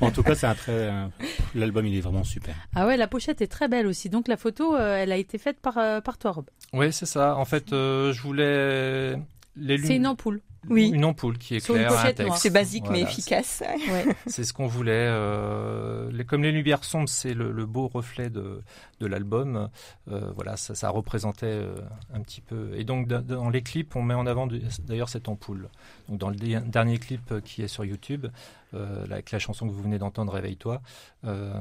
En 0.00 0.10
tout 0.10 0.22
cas, 0.22 0.34
c'est 0.34 0.46
un 0.46 0.54
très. 0.54 0.72
euh, 0.72 1.06
L'album, 1.54 1.86
il 1.86 1.96
est 1.96 2.00
vraiment 2.00 2.24
super. 2.24 2.54
Ah 2.74 2.86
ouais, 2.86 2.96
la 2.96 3.06
pochette 3.06 3.42
est 3.42 3.46
très 3.48 3.68
belle 3.68 3.86
aussi. 3.86 4.08
Donc 4.08 4.28
la 4.28 4.36
photo, 4.36 4.74
euh, 4.74 4.96
elle 4.96 5.12
a 5.12 5.16
été 5.16 5.36
faite 5.38 5.58
par, 5.60 5.76
euh, 5.78 6.00
par 6.00 6.16
toi, 6.18 6.32
Rob. 6.32 6.46
Oui, 6.72 6.92
c'est 6.92 7.06
ça. 7.06 7.36
En 7.36 7.44
fait, 7.44 7.72
euh, 7.72 8.12
je 8.12 8.22
voulais 8.22 9.16
les 9.56 9.78
C'est 9.78 9.96
une 9.96 10.06
ampoule. 10.06 10.40
Oui. 10.68 10.90
une 10.94 11.04
ampoule 11.04 11.38
qui 11.38 11.56
éclaire 11.56 11.92
un 11.98 12.12
texte. 12.12 12.36
C'est 12.36 12.50
basique 12.50 12.84
mais 12.90 13.00
efficace. 13.02 13.62
Ouais. 13.68 14.14
C'est 14.26 14.44
ce 14.44 14.52
qu'on 14.52 14.66
voulait. 14.68 14.92
euh, 14.94 16.08
les- 16.12 16.24
comme 16.24 16.42
les 16.42 16.52
lumières 16.52 16.84
sombres, 16.84 17.08
c'est 17.08 17.34
le, 17.34 17.50
le 17.50 17.66
beau 17.66 17.88
reflet 17.88 18.30
de, 18.30 18.62
de 19.00 19.06
l'album. 19.06 19.68
euh, 20.10 20.30
voilà, 20.34 20.56
ça, 20.56 20.74
ça 20.74 20.88
représentait 20.90 21.46
euh, 21.46 21.74
un 22.14 22.20
petit 22.20 22.40
peu. 22.40 22.70
Et 22.76 22.84
donc 22.84 23.08
dans, 23.08 23.50
les 23.50 23.62
clips, 23.62 23.96
on 23.96 24.02
met 24.02 24.14
en 24.14 24.26
avant 24.26 24.46
d'ailleurs 24.84 25.08
cette 25.08 25.28
ampoule. 25.28 25.68
Donc 26.08 26.18
dans 26.18 26.30
le 26.30 26.36
dernier 26.36 26.98
clip 26.98 27.40
qui 27.44 27.62
est 27.62 27.68
sur 27.68 27.84
YouTube, 27.84 28.26
euh, 28.74 29.04
avec 29.10 29.30
la 29.32 29.38
chanson 29.38 29.66
que 29.66 29.72
vous 29.72 29.82
venez 29.82 29.98
d'entendre, 29.98 30.32
Réveille-toi, 30.32 30.80
euh, 31.24 31.52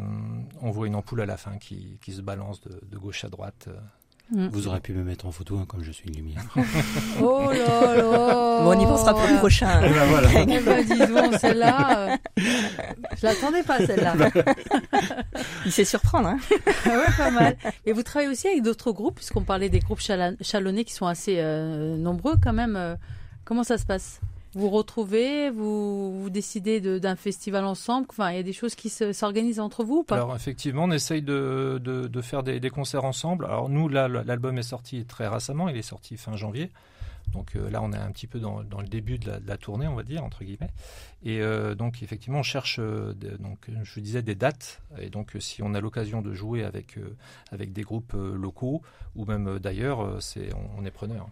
on 0.61 0.69
voit 0.71 0.87
une 0.87 0.95
ampoule 0.95 1.21
à 1.21 1.25
la 1.25 1.37
fin 1.37 1.57
qui, 1.57 1.97
qui 2.01 2.11
se 2.13 2.21
balance 2.21 2.61
de, 2.61 2.79
de 2.89 2.97
gauche 2.97 3.23
à 3.25 3.29
droite. 3.29 3.67
Mm. 4.31 4.47
Vous 4.47 4.67
aurez 4.67 4.79
pu 4.79 4.93
me 4.93 5.03
mettre 5.03 5.25
en 5.25 5.31
photo, 5.31 5.57
hein, 5.57 5.65
comme 5.67 5.83
je 5.83 5.91
suis 5.91 6.07
une 6.09 6.15
lumière. 6.15 6.41
Oh 7.21 7.49
là 7.51 7.95
là. 7.97 8.03
Bon, 8.63 8.69
on 8.75 8.79
y 8.79 8.85
pensera 8.85 9.13
pour 9.13 9.27
le 9.27 9.37
prochain. 9.37 9.81
ben 9.81 10.05
voilà. 10.05 10.29
Eh 10.47 10.59
ben, 10.61 10.85
dis 10.85 10.97
donc, 11.13 11.33
celle-là, 11.39 11.99
euh, 11.99 12.17
je 12.37 13.25
l'attendais 13.25 13.63
pas, 13.63 13.85
celle-là. 13.85 14.15
Il 15.65 15.71
sait 15.71 15.83
surprendre. 15.85 16.29
Hein. 16.29 16.37
Ah 16.85 16.89
ouais, 16.89 17.13
pas 17.17 17.31
mal. 17.31 17.57
Et 17.85 17.91
vous 17.91 18.03
travaillez 18.03 18.29
aussi 18.31 18.47
avec 18.47 18.63
d'autres 18.63 18.91
groupes, 18.93 19.15
puisqu'on 19.15 19.43
parlait 19.43 19.69
des 19.69 19.79
groupes 19.79 19.99
chalonnais 20.01 20.85
qui 20.85 20.93
sont 20.93 21.07
assez 21.07 21.35
euh, 21.39 21.97
nombreux 21.97 22.35
quand 22.41 22.53
même. 22.53 22.75
euh, 22.77 22.95
comment 23.43 23.63
ça 23.63 23.77
se 23.77 23.85
passe? 23.85 24.21
Vous 24.53 24.69
retrouvez, 24.69 25.49
vous, 25.49 26.27
décidez 26.29 26.81
de- 26.81 26.99
d'un 26.99 27.15
festival 27.15 27.63
ensemble 27.63 28.07
Enfin, 28.09 28.31
il 28.31 28.35
y 28.35 28.39
a 28.39 28.43
des 28.43 28.51
choses 28.53 28.75
qui 28.75 28.89
se- 28.89 29.13
s'organisent 29.13 29.61
entre 29.61 29.83
vous 29.83 30.05
Alors 30.09 30.35
effectivement, 30.35 30.83
on 30.83 30.91
essaye 30.91 31.21
de, 31.21 31.79
faire 32.21 32.43
des, 32.43 32.69
concerts 32.69 33.05
ensemble. 33.05 33.45
Alors 33.45 33.69
nous, 33.69 33.87
là, 33.87 34.07
l'album 34.07 34.57
est 34.57 34.63
sorti 34.63 35.05
très 35.05 35.27
récemment, 35.27 35.69
il 35.69 35.77
est 35.77 35.81
sorti 35.81 36.17
fin 36.17 36.35
janvier. 36.35 36.69
Donc 37.33 37.55
euh, 37.55 37.69
là, 37.69 37.81
on 37.81 37.93
est 37.93 37.97
un 37.97 38.11
petit 38.11 38.27
peu 38.27 38.39
dans, 38.39 38.59
le 38.59 38.87
début 38.87 39.17
de 39.17 39.31
la, 39.45 39.57
tournée, 39.57 39.87
on 39.87 39.95
va 39.95 40.03
dire, 40.03 40.23
entre 40.23 40.43
guillemets. 40.43 40.71
Et 41.23 41.39
euh, 41.41 41.75
donc 41.75 42.03
effectivement, 42.03 42.39
on 42.39 42.43
cherche, 42.43 42.77
euh, 42.79 43.13
donc, 43.39 43.69
je 43.83 43.99
disais, 44.01 44.21
des 44.21 44.35
dates. 44.35 44.81
Et 44.99 45.09
donc 45.09 45.37
si 45.39 45.63
on 45.63 45.73
a 45.73 45.79
l'occasion 45.79 46.21
de 46.21 46.33
jouer 46.33 46.65
avec, 46.65 46.99
des 47.53 47.83
groupes 47.83 48.13
locaux 48.13 48.81
ou 49.15 49.25
même 49.25 49.59
d'ailleurs, 49.59 50.19
on 50.77 50.83
est 50.85 50.91
preneur. 50.91 51.29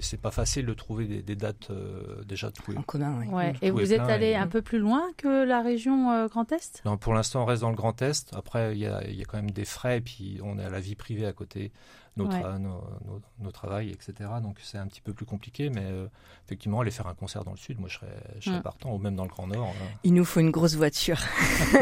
C'est, 0.00 0.20
pas 0.20 0.30
facile 0.30 0.66
de 0.66 0.74
trouver 0.74 1.06
des, 1.06 1.22
des 1.22 1.36
dates 1.36 1.70
euh, 1.70 2.22
déjà 2.24 2.50
de 2.50 2.76
En 2.76 2.82
commun, 2.82 3.18
oui. 3.20 3.28
Ouais. 3.28 3.52
Vous 3.52 3.58
Et 3.62 3.70
vous 3.70 3.92
êtes 3.92 4.00
allé 4.00 4.26
et- 4.30 4.36
un 4.36 4.46
peu 4.46 4.60
plus 4.60 4.78
loin 4.78 5.02
que 5.16 5.44
la 5.44 5.62
région 5.62 6.10
euh, 6.10 6.26
Grand 6.28 6.50
Est? 6.52 6.82
Non, 6.84 6.96
pour 6.96 7.14
l'instant, 7.14 7.42
on 7.42 7.46
reste 7.46 7.62
dans 7.62 7.70
le 7.70 7.76
Grand 7.76 8.00
Est. 8.02 8.34
Après, 8.34 8.72
il 8.72 8.78
y 8.78 8.86
a, 8.86 9.02
il 9.08 9.14
y 9.16 9.22
a 9.22 9.24
quand 9.24 9.38
même 9.38 9.50
des 9.50 9.64
frais, 9.64 9.98
et 9.98 10.00
puis 10.00 10.40
on 10.42 10.58
est 10.58 10.64
à 10.64 10.70
la 10.70 10.80
vie 10.80 10.94
privée 10.94 11.26
à 11.26 11.32
côté, 11.32 11.72
nos, 12.18 12.26
Ouais. 12.26 12.40
tra- 12.40 12.58
nos, 12.58 12.82
nos- 13.06 13.22
nos 13.40 13.50
travails, 13.50 13.90
etc. 13.90 14.12
Donc 14.42 14.56
c'est 14.62 14.76
un 14.78 14.86
petit 14.86 15.00
peu 15.00 15.12
plus 15.14 15.24
compliqué, 15.26 15.70
mais 15.70 15.84
euh, 15.84 16.06
effectivement, 16.46 16.80
aller 16.80 16.90
faire 16.90 17.06
un 17.06 17.14
concert 17.14 17.44
dans 17.44 17.52
le 17.52 17.56
Sud, 17.56 17.78
moi 17.80 17.88
je 17.88 17.94
serais, 17.98 18.16
je 18.40 18.50
serais 18.50 18.58
Mm. 18.58 18.62
partant, 18.62 18.94
ou 18.94 18.98
même 18.98 19.16
dans 19.16 19.22
le 19.24 19.30
Grand 19.30 19.46
Nord. 19.46 19.68
euh, 19.80 19.84
Il 20.04 20.14
nous 20.14 20.24
faut 20.24 20.40
une 20.40 20.50
grosse 20.50 20.74
voiture. 20.74 21.18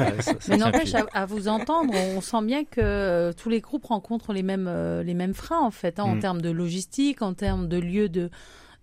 ouais, 0.00 0.22
ça- 0.22 0.32
ça 0.40 0.48
Mais 0.48 0.56
n'empêche, 0.56 0.94
à, 0.94 1.06
à 1.12 1.26
vous 1.26 1.48
entendre, 1.48 1.92
on 2.16 2.20
sent 2.20 2.42
bien 2.44 2.64
que 2.64 2.80
euh, 2.80 3.32
tous 3.32 3.48
les 3.48 3.60
groupes 3.60 3.84
rencontrent 3.86 4.32
les 4.32 4.42
mêmes, 4.42 4.66
euh, 4.68 5.02
les 5.02 5.14
mêmes 5.14 5.34
freins, 5.34 5.60
en 5.60 5.70
fait, 5.70 5.98
hein, 6.00 6.04
en 6.04 6.16
Mm. 6.16 6.20
termes 6.20 6.40
de 6.42 6.50
logistique, 6.50 7.22
en 7.22 7.34
termes 7.34 7.68
de 7.68 7.78
lieux 7.78 8.08
de 8.08 8.30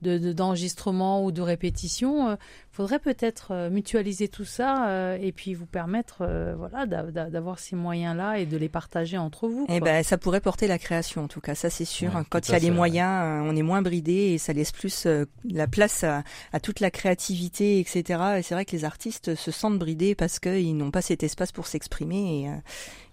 de- 0.02 0.18
de- 0.18 0.34
d'enregistrement 0.34 1.24
ou 1.24 1.32
de 1.32 1.42
répétition. 1.42 2.38
Il 2.74 2.78
faudrait 2.78 2.98
peut-être 2.98 3.50
euh, 3.52 3.70
mutualiser 3.70 4.28
tout 4.28 4.46
ça 4.46 4.88
euh, 4.90 5.18
et 5.22 5.32
puis 5.32 5.54
vous 5.54 5.68
permettre 5.68 6.18
euh, 6.22 6.56
voilà, 6.58 6.88
d'a- 6.88 7.04
d'a- 7.04 7.30
d'avoir 7.30 7.60
ces 7.60 7.76
moyens-là 7.76 8.40
et 8.40 8.48
de 8.48 8.58
les 8.58 8.68
partager 8.68 9.16
entre 9.16 9.48
vous. 9.48 9.68
Eh 9.70 9.80
ben, 9.80 10.04
ça 10.04 10.18
pourrait 10.18 10.42
porter 10.42 10.66
la 10.66 10.80
création, 10.80 11.24
en 11.24 11.28
tout 11.28 11.40
cas, 11.40 11.54
ça 11.54 11.70
c'est 11.70 11.86
sûr. 11.86 12.16
Ouais, 12.16 12.24
Quand 12.32 12.50
il 12.50 12.52
y 12.52 12.56
a 12.56 12.58
les 12.58 12.72
moyens, 12.72 13.12
euh, 13.26 13.42
on 13.52 13.56
est 13.56 13.62
moins 13.62 13.84
bridé 13.84 14.14
et 14.34 14.38
ça 14.40 14.54
laisse 14.54 14.72
plus 14.72 15.06
euh, 15.06 15.26
la 15.48 15.68
place 15.68 16.04
à, 16.04 16.24
à 16.52 16.60
toute 16.60 16.80
la 16.80 16.90
créativité, 16.90 17.80
etc. 17.80 18.20
Et 18.40 18.42
c'est 18.42 18.56
vrai 18.56 18.66
que 18.66 18.72
les 18.72 18.86
artistes 18.86 19.36
se 19.36 19.52
sentent 19.52 19.78
bridés 19.78 20.16
parce 20.16 20.40
qu'ils 20.40 20.76
n'ont 20.76 20.90
pas 20.90 21.04
cet 21.04 21.22
espace 21.22 21.52
pour 21.52 21.68
s'exprimer. 21.68 22.42
Et, 22.42 22.50
euh, 22.50 22.54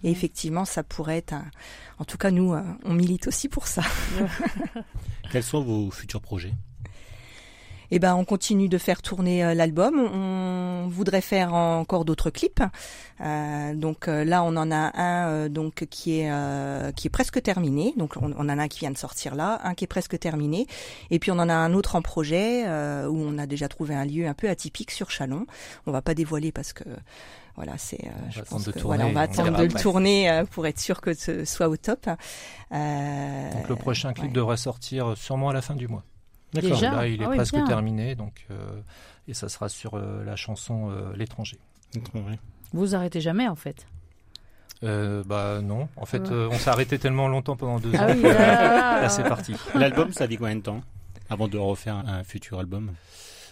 et 0.04 0.10
effectivement, 0.10 0.64
ça 0.64 0.82
pourrait 0.82 1.18
être 1.18 1.34
un... 1.34 1.44
En 1.98 2.06
tout 2.06 2.16
cas, 2.16 2.30
nous, 2.30 2.54
euh, 2.54 2.62
on 2.86 2.94
milite 2.94 3.26
aussi 3.28 3.50
pour 3.50 3.66
ça. 3.66 3.82
Quels 5.30 5.42
sont 5.42 5.60
vos 5.62 5.90
futurs 5.90 6.22
projets? 6.22 6.54
Eh 7.90 7.98
ben, 7.98 8.14
on 8.14 8.24
continue 8.24 8.68
de 8.68 8.78
faire 8.78 9.02
tourner 9.02 9.44
euh, 9.44 9.54
l'album. 9.54 9.98
On 9.98 10.88
voudrait 10.88 11.20
faire 11.20 11.54
encore 11.54 12.04
d'autres 12.04 12.30
clips. 12.30 12.62
Euh, 13.20 13.74
donc 13.74 14.08
euh, 14.08 14.24
là, 14.24 14.42
on 14.44 14.56
en 14.56 14.70
a 14.70 14.92
un 14.98 15.28
euh, 15.28 15.48
donc 15.48 15.86
qui 15.90 16.20
est 16.20 16.30
euh, 16.30 16.92
qui 16.92 17.08
est 17.08 17.10
presque 17.10 17.42
terminé. 17.42 17.92
Donc 17.96 18.14
on, 18.20 18.32
on 18.36 18.48
en 18.48 18.58
a 18.58 18.62
un 18.62 18.68
qui 18.68 18.80
vient 18.80 18.90
de 18.90 18.98
sortir 18.98 19.34
là, 19.34 19.60
un 19.64 19.74
qui 19.74 19.84
est 19.84 19.88
presque 19.88 20.18
terminé, 20.18 20.66
et 21.10 21.18
puis 21.18 21.30
on 21.30 21.38
en 21.38 21.48
a 21.48 21.54
un 21.54 21.74
autre 21.74 21.96
en 21.96 22.02
projet 22.02 22.64
euh, 22.66 23.06
où 23.08 23.16
on 23.16 23.38
a 23.38 23.46
déjà 23.46 23.68
trouvé 23.68 23.94
un 23.94 24.04
lieu 24.04 24.26
un 24.26 24.34
peu 24.34 24.48
atypique 24.48 24.90
sur 24.90 25.10
Chalon. 25.10 25.46
On 25.86 25.92
va 25.92 26.00
pas 26.02 26.14
dévoiler 26.14 26.52
parce 26.52 26.72
que 26.72 26.84
voilà, 27.56 27.76
c'est. 27.76 28.00
euh, 28.04 28.10
je 28.30 28.40
pense 28.42 28.64
que, 28.66 28.70
tourner, 28.70 28.96
voilà, 28.98 29.10
on 29.10 29.12
va 29.12 29.20
attendre 29.22 29.58
de 29.58 29.64
le 29.64 29.72
tourner 29.72 30.30
euh, 30.30 30.44
pour 30.44 30.66
être 30.66 30.80
sûr 30.80 31.00
que 31.00 31.12
ce 31.12 31.44
soit 31.44 31.68
au 31.68 31.76
top. 31.76 32.08
Euh, 32.72 33.52
Donc 33.52 33.68
le 33.68 33.76
prochain 33.76 34.12
clip 34.12 34.28
ouais. 34.28 34.32
devrait 34.32 34.56
sortir 34.56 35.14
sûrement 35.16 35.50
à 35.50 35.52
la 35.52 35.60
fin 35.60 35.74
du 35.74 35.88
mois. 35.88 36.04
D'accord. 36.52 36.70
Déjà 36.70 36.90
Là, 36.92 37.06
il 37.06 37.22
est 37.22 37.24
Ah 37.24 37.28
presque 37.34 37.64
terminé, 37.66 38.14
donc 38.14 38.46
euh, 38.50 38.80
et 39.28 39.34
ça 39.34 39.48
sera 39.48 39.68
sur 39.68 39.94
euh, 39.94 40.24
la 40.24 40.34
chanson 40.36 40.90
euh, 40.90 41.14
L'étranger. 41.16 41.58
Vous 42.72 42.94
arrêtez 42.94 43.20
jamais 43.20 43.46
en 43.48 43.54
fait? 43.56 43.86
Euh, 44.82 45.22
bah 45.26 45.60
non, 45.62 45.88
en 45.96 46.06
fait, 46.06 46.20
Ouais. 46.20 46.32
euh, 46.32 46.48
on 46.50 46.58
s'est 46.58 46.70
arrêté 46.70 46.98
tellement 46.98 47.28
longtemps 47.28 47.54
pendant 47.56 47.78
deux 47.78 47.92
Ah 47.98 48.06
ans. 48.06 48.12
oui, 48.14 48.22
que, 48.22 48.26
là, 48.28 48.32
là, 48.38 48.62
là, 48.94 49.00
là, 49.02 49.08
c'est 49.10 49.24
parti. 49.24 49.54
L'album, 49.74 50.12
ça 50.12 50.26
dit 50.26 50.36
combien 50.38 50.56
de 50.56 50.62
temps 50.62 50.80
avant 51.28 51.48
de 51.48 51.58
refaire 51.58 51.96
un 51.96 52.24
futur 52.24 52.58
album? 52.60 52.92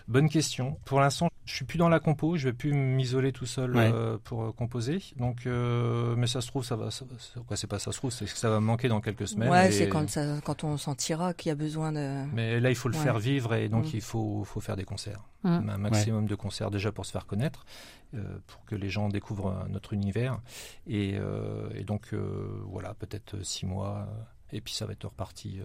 Bonne 0.08 0.30
question. 0.30 0.78
Pour 0.86 1.00
l'instant, 1.00 1.28
je 1.44 1.54
suis 1.54 1.66
plus 1.66 1.76
dans 1.76 1.90
la 1.90 2.00
compo, 2.00 2.36
je 2.38 2.48
vais 2.48 2.54
plus 2.54 2.72
m'isoler 2.72 3.30
tout 3.30 3.44
seul 3.44 3.76
Ouais. 3.76 3.90
euh, 3.92 4.16
pour 4.24 4.42
euh, 4.42 4.52
composer. 4.52 5.00
Donc, 5.16 5.46
euh, 5.46 6.16
mais 6.16 6.26
ça 6.26 6.40
se 6.40 6.46
trouve, 6.48 6.64
ça 6.64 6.76
va. 6.76 6.90
Ça, 6.90 7.04
quoi, 7.46 7.58
c'est 7.58 7.66
pas 7.66 7.78
ça 7.78 7.92
se 7.92 7.98
trouve, 7.98 8.10
c'est 8.10 8.24
que 8.24 8.30
ça 8.30 8.48
va 8.48 8.58
me 8.58 8.64
manquer 8.66 8.88
dans 8.88 9.02
quelques 9.02 9.28
semaines. 9.28 9.50
ouais, 9.50 9.68
et- 9.68 9.72
c'est 9.72 9.88
quand 9.90 10.08
ça, 10.08 10.40
quand 10.42 10.64
on 10.64 10.78
sentira 10.78 11.34
qu'il 11.34 11.50
y 11.50 11.52
a 11.52 11.54
besoin 11.56 11.92
de. 11.92 12.24
Mais 12.32 12.58
là, 12.58 12.70
il 12.70 12.74
faut 12.74 12.88
le 12.88 12.96
Ouais. 12.96 13.02
faire 13.02 13.18
vivre 13.18 13.52
et 13.54 13.68
donc 13.68 13.84
Mm. 13.84 13.90
il 13.94 14.00
faut, 14.00 14.44
faut 14.44 14.60
faire 14.60 14.76
des 14.76 14.84
concerts. 14.84 15.24
Mm. 15.44 15.68
Un 15.68 15.78
maximum 15.78 16.26
de 16.26 16.34
concerts 16.34 16.70
déjà 16.70 16.90
pour 16.90 17.04
se 17.04 17.12
faire 17.12 17.26
connaître, 17.26 17.66
euh, 18.14 18.38
pour 18.46 18.64
que 18.64 18.76
les 18.76 18.88
gens 18.88 19.10
découvrent 19.10 19.66
notre 19.68 19.92
univers. 19.92 20.40
Et, 20.86 21.18
euh, 21.18 21.68
et 21.74 21.84
donc, 21.84 22.14
euh, 22.14 22.62
voilà, 22.64 22.94
peut-être 22.94 23.44
six 23.44 23.66
mois. 23.66 24.08
et 24.50 24.62
puis 24.62 24.72
ça 24.72 24.86
va 24.86 24.94
être 24.94 25.04
reparti. 25.04 25.60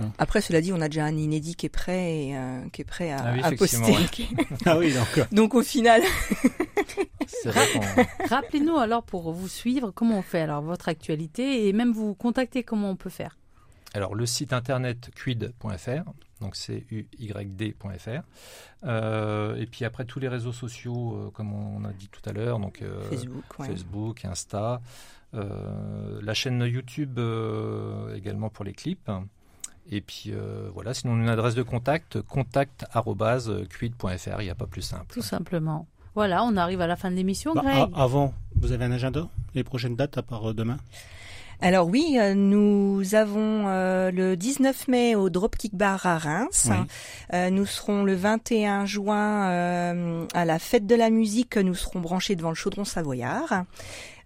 Euh. 0.00 0.04
Après, 0.18 0.40
cela 0.40 0.60
dit, 0.60 0.72
on 0.72 0.80
a 0.80 0.88
déjà 0.88 1.04
un 1.04 1.16
inédit 1.16 1.54
qui 1.54 1.66
est 1.66 1.70
prêt 1.70 2.26
et 2.26 2.36
euh, 2.36 2.68
qui 2.72 2.82
est 2.82 2.84
prêt 2.84 3.10
à, 3.10 3.18
Ah 3.18 3.32
oui, 3.34 3.40
à 3.42 3.52
effectivement, 3.52 3.86
poster. 3.86 4.28
Ah 4.66 4.78
oui, 4.78 4.92
donc. 4.92 5.32
Donc 5.32 5.54
au 5.54 5.62
final, 5.62 6.02
C'est 7.26 7.50
Rappelez-nous 8.28 8.76
alors 8.76 9.02
pour 9.02 9.32
vous 9.32 9.48
suivre, 9.48 9.90
comment 9.90 10.18
on 10.18 10.22
fait 10.22 10.40
alors 10.40 10.62
votre 10.62 10.88
actualité 10.88 11.68
et 11.68 11.72
même 11.72 11.92
vous 11.92 12.14
contacter, 12.14 12.62
comment 12.62 12.90
on 12.90 12.96
peut 12.96 13.10
faire? 13.10 13.38
Alors, 13.94 14.14
le 14.14 14.26
site 14.26 14.52
internet 14.52 15.10
quid.fr 15.14 16.10
donc 16.40 16.54
c 16.54 16.86
u 16.90 17.06
y 17.18 17.46
d.fr. 17.46 18.22
Euh, 18.84 19.56
et 19.56 19.66
puis 19.66 19.84
après 19.84 20.04
tous 20.04 20.20
les 20.20 20.28
réseaux 20.28 20.52
sociaux, 20.52 21.16
euh, 21.16 21.30
comme 21.30 21.52
on 21.52 21.84
a 21.84 21.92
dit 21.92 22.08
tout 22.08 22.20
à 22.28 22.32
l'heure, 22.32 22.60
donc 22.60 22.80
euh, 22.82 23.02
Facebook, 23.10 23.44
ouais. 23.58 23.66
Facebook, 23.66 24.24
Insta, 24.24 24.80
euh, 25.34 26.20
la 26.22 26.34
chaîne 26.34 26.62
YouTube 26.62 27.18
euh, 27.18 28.14
également 28.14 28.50
pour 28.50 28.64
les 28.64 28.72
clips. 28.72 29.10
Et 29.90 30.00
puis 30.02 30.24
euh, 30.28 30.68
voilà, 30.74 30.92
sinon 30.94 31.16
une 31.16 31.28
adresse 31.28 31.54
de 31.54 31.62
contact, 31.62 32.20
contact@quid.fr, 32.22 34.40
il 34.40 34.44
n'y 34.44 34.50
a 34.50 34.54
pas 34.54 34.66
plus 34.66 34.82
simple. 34.82 35.06
Tout 35.14 35.22
simplement. 35.22 35.86
Voilà, 36.14 36.42
on 36.44 36.56
arrive 36.56 36.80
à 36.80 36.86
la 36.86 36.96
fin 36.96 37.10
de 37.10 37.16
l'émission, 37.16 37.54
Bah, 37.54 37.62
Greg. 37.64 37.88
avant, 37.94 38.34
vous 38.56 38.72
avez 38.72 38.84
un 38.84 38.92
agenda? 38.92 39.28
Les 39.54 39.64
prochaines 39.64 39.96
dates 39.96 40.18
à 40.18 40.22
part 40.22 40.50
euh, 40.50 40.54
demain? 40.54 40.76
Alors 41.60 41.88
oui, 41.88 42.16
euh, 42.20 42.34
nous 42.34 43.14
avons 43.16 43.64
euh, 43.66 44.12
le 44.12 44.36
19 44.36 44.86
mai 44.88 45.14
au 45.16 45.28
Dropkick 45.28 45.74
Bar 45.74 46.06
à 46.06 46.16
Reims. 46.18 46.68
Oui. 46.70 46.76
Euh, 47.34 47.50
nous 47.50 47.66
serons 47.66 48.04
le 48.04 48.14
21 48.14 48.86
juin 48.86 49.50
euh, 49.50 50.24
à 50.34 50.44
la 50.44 50.58
fête 50.60 50.86
de 50.86 50.94
la 50.94 51.10
musique. 51.10 51.56
Nous 51.56 51.74
serons 51.74 51.98
branchés 52.00 52.36
devant 52.36 52.50
le 52.50 52.54
chaudron 52.54 52.84
savoyard. 52.84 53.64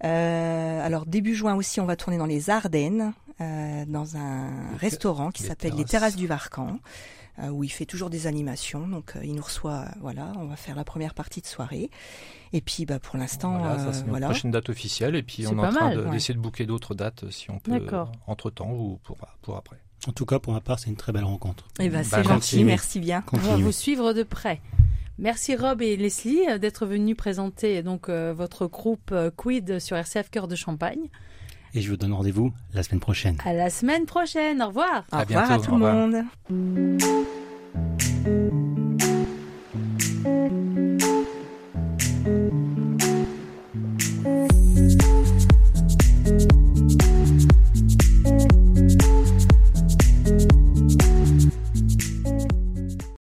Euh, 0.04 0.84
alors 0.86 1.06
début 1.06 1.34
juin 1.34 1.54
aussi, 1.54 1.80
on 1.80 1.86
va 1.86 1.96
tourner 1.96 2.18
dans 2.18 2.26
les 2.26 2.50
Ardennes, 2.50 3.14
euh, 3.42 3.84
dans 3.86 4.16
un 4.16 4.50
Les 4.72 4.76
restaurant 4.78 5.30
qui 5.30 5.42
les 5.42 5.48
s'appelle 5.48 5.74
les 5.74 5.84
terrasses. 5.84 6.16
Du 6.16 6.26
Varcan, 6.26 6.78
euh, 7.38 7.48
où 7.48 7.64
il 7.64 7.68
fait 7.70 7.86
toujours 7.86 8.10
des 8.10 8.26
animations. 8.26 8.86
Donc 8.88 9.14
euh, 9.16 9.20
il 9.24 9.34
nous 9.34 9.42
reçoit. 9.42 9.80
euh, 9.86 9.98
Voilà, 10.00 10.32
on 10.38 10.46
va 10.46 10.56
faire 10.56 10.74
la 10.76 10.84
première 10.84 11.14
partie 11.14 11.40
de 11.40 11.46
soirée. 11.46 11.90
Et 12.52 12.60
puis 12.60 12.84
bah 12.86 12.98
pour 12.98 13.16
l'instant, 13.18 13.58
Voilà, 13.58 13.78
ça 13.78 13.86
euh, 13.86 13.92
c'est 13.92 14.06
voilà. 14.06 14.26
prochaine 14.28 14.50
date 14.50 14.68
officielle. 14.68 15.14
Et 15.16 15.22
puis 15.22 15.46
on 15.46 15.56
est 15.56 15.66
en 15.66 15.70
train 15.70 15.88
mal, 15.88 15.96
de- 15.96 16.02
ouais. 16.04 16.10
d'essayer 16.10 16.34
de 16.34 16.40
booker 16.40 16.66
d'autres 16.66 16.94
dates 16.94 17.30
si 17.30 17.50
on 17.50 17.58
peut, 17.58 17.72
D'accord. 17.72 18.12
entre 18.26 18.50
temps 18.50 18.70
ou 18.72 18.98
pour, 19.04 19.16
pour 19.42 19.56
après. 19.56 19.76
En 20.08 20.12
tout 20.12 20.26
cas, 20.26 20.38
pour 20.40 20.52
ma 20.52 20.60
part, 20.60 20.78
c'est 20.80 20.90
une 20.90 20.96
très 20.96 21.12
belle 21.12 21.24
rencontre. 21.24 21.68
Eh 21.78 21.88
ben, 21.88 21.98
Bah, 21.98 22.04
c'est 22.04 22.16
gentil, 22.24 22.28
continuez. 22.32 22.64
merci 22.64 22.98
bien. 23.00 23.22
On 23.32 23.36
va 23.36 23.56
vous 23.56 23.70
suivre 23.72 24.12
de 24.12 24.22
près. 24.24 24.60
Merci 25.18 25.54
Rob 25.54 25.80
et 25.82 25.96
Leslie 25.96 26.40
d'être 26.58 26.86
venus 26.86 27.16
présenter 27.16 27.82
donc 27.82 28.08
euh, 28.08 28.32
votre 28.36 28.66
groupe 28.66 29.10
euh, 29.12 29.30
Quid 29.30 29.78
sur 29.78 29.96
RCF 29.96 30.30
Cœur 30.30 30.48
de 30.48 30.56
Champagne. 30.56 31.08
Et 31.74 31.80
je 31.80 31.90
vous 31.90 31.96
donne 31.96 32.12
rendez-vous 32.12 32.52
la 32.74 32.82
semaine 32.82 33.00
prochaine. 33.00 33.36
À 33.44 33.52
la 33.54 33.70
semaine 33.70 34.04
prochaine. 34.04 34.62
Au 34.62 34.68
revoir. 34.68 35.04
À 35.10 35.18
au 35.18 35.20
revoir 35.20 35.50
à 35.52 35.58
tout 35.58 35.76
le 35.76 35.78
monde. 35.78 36.24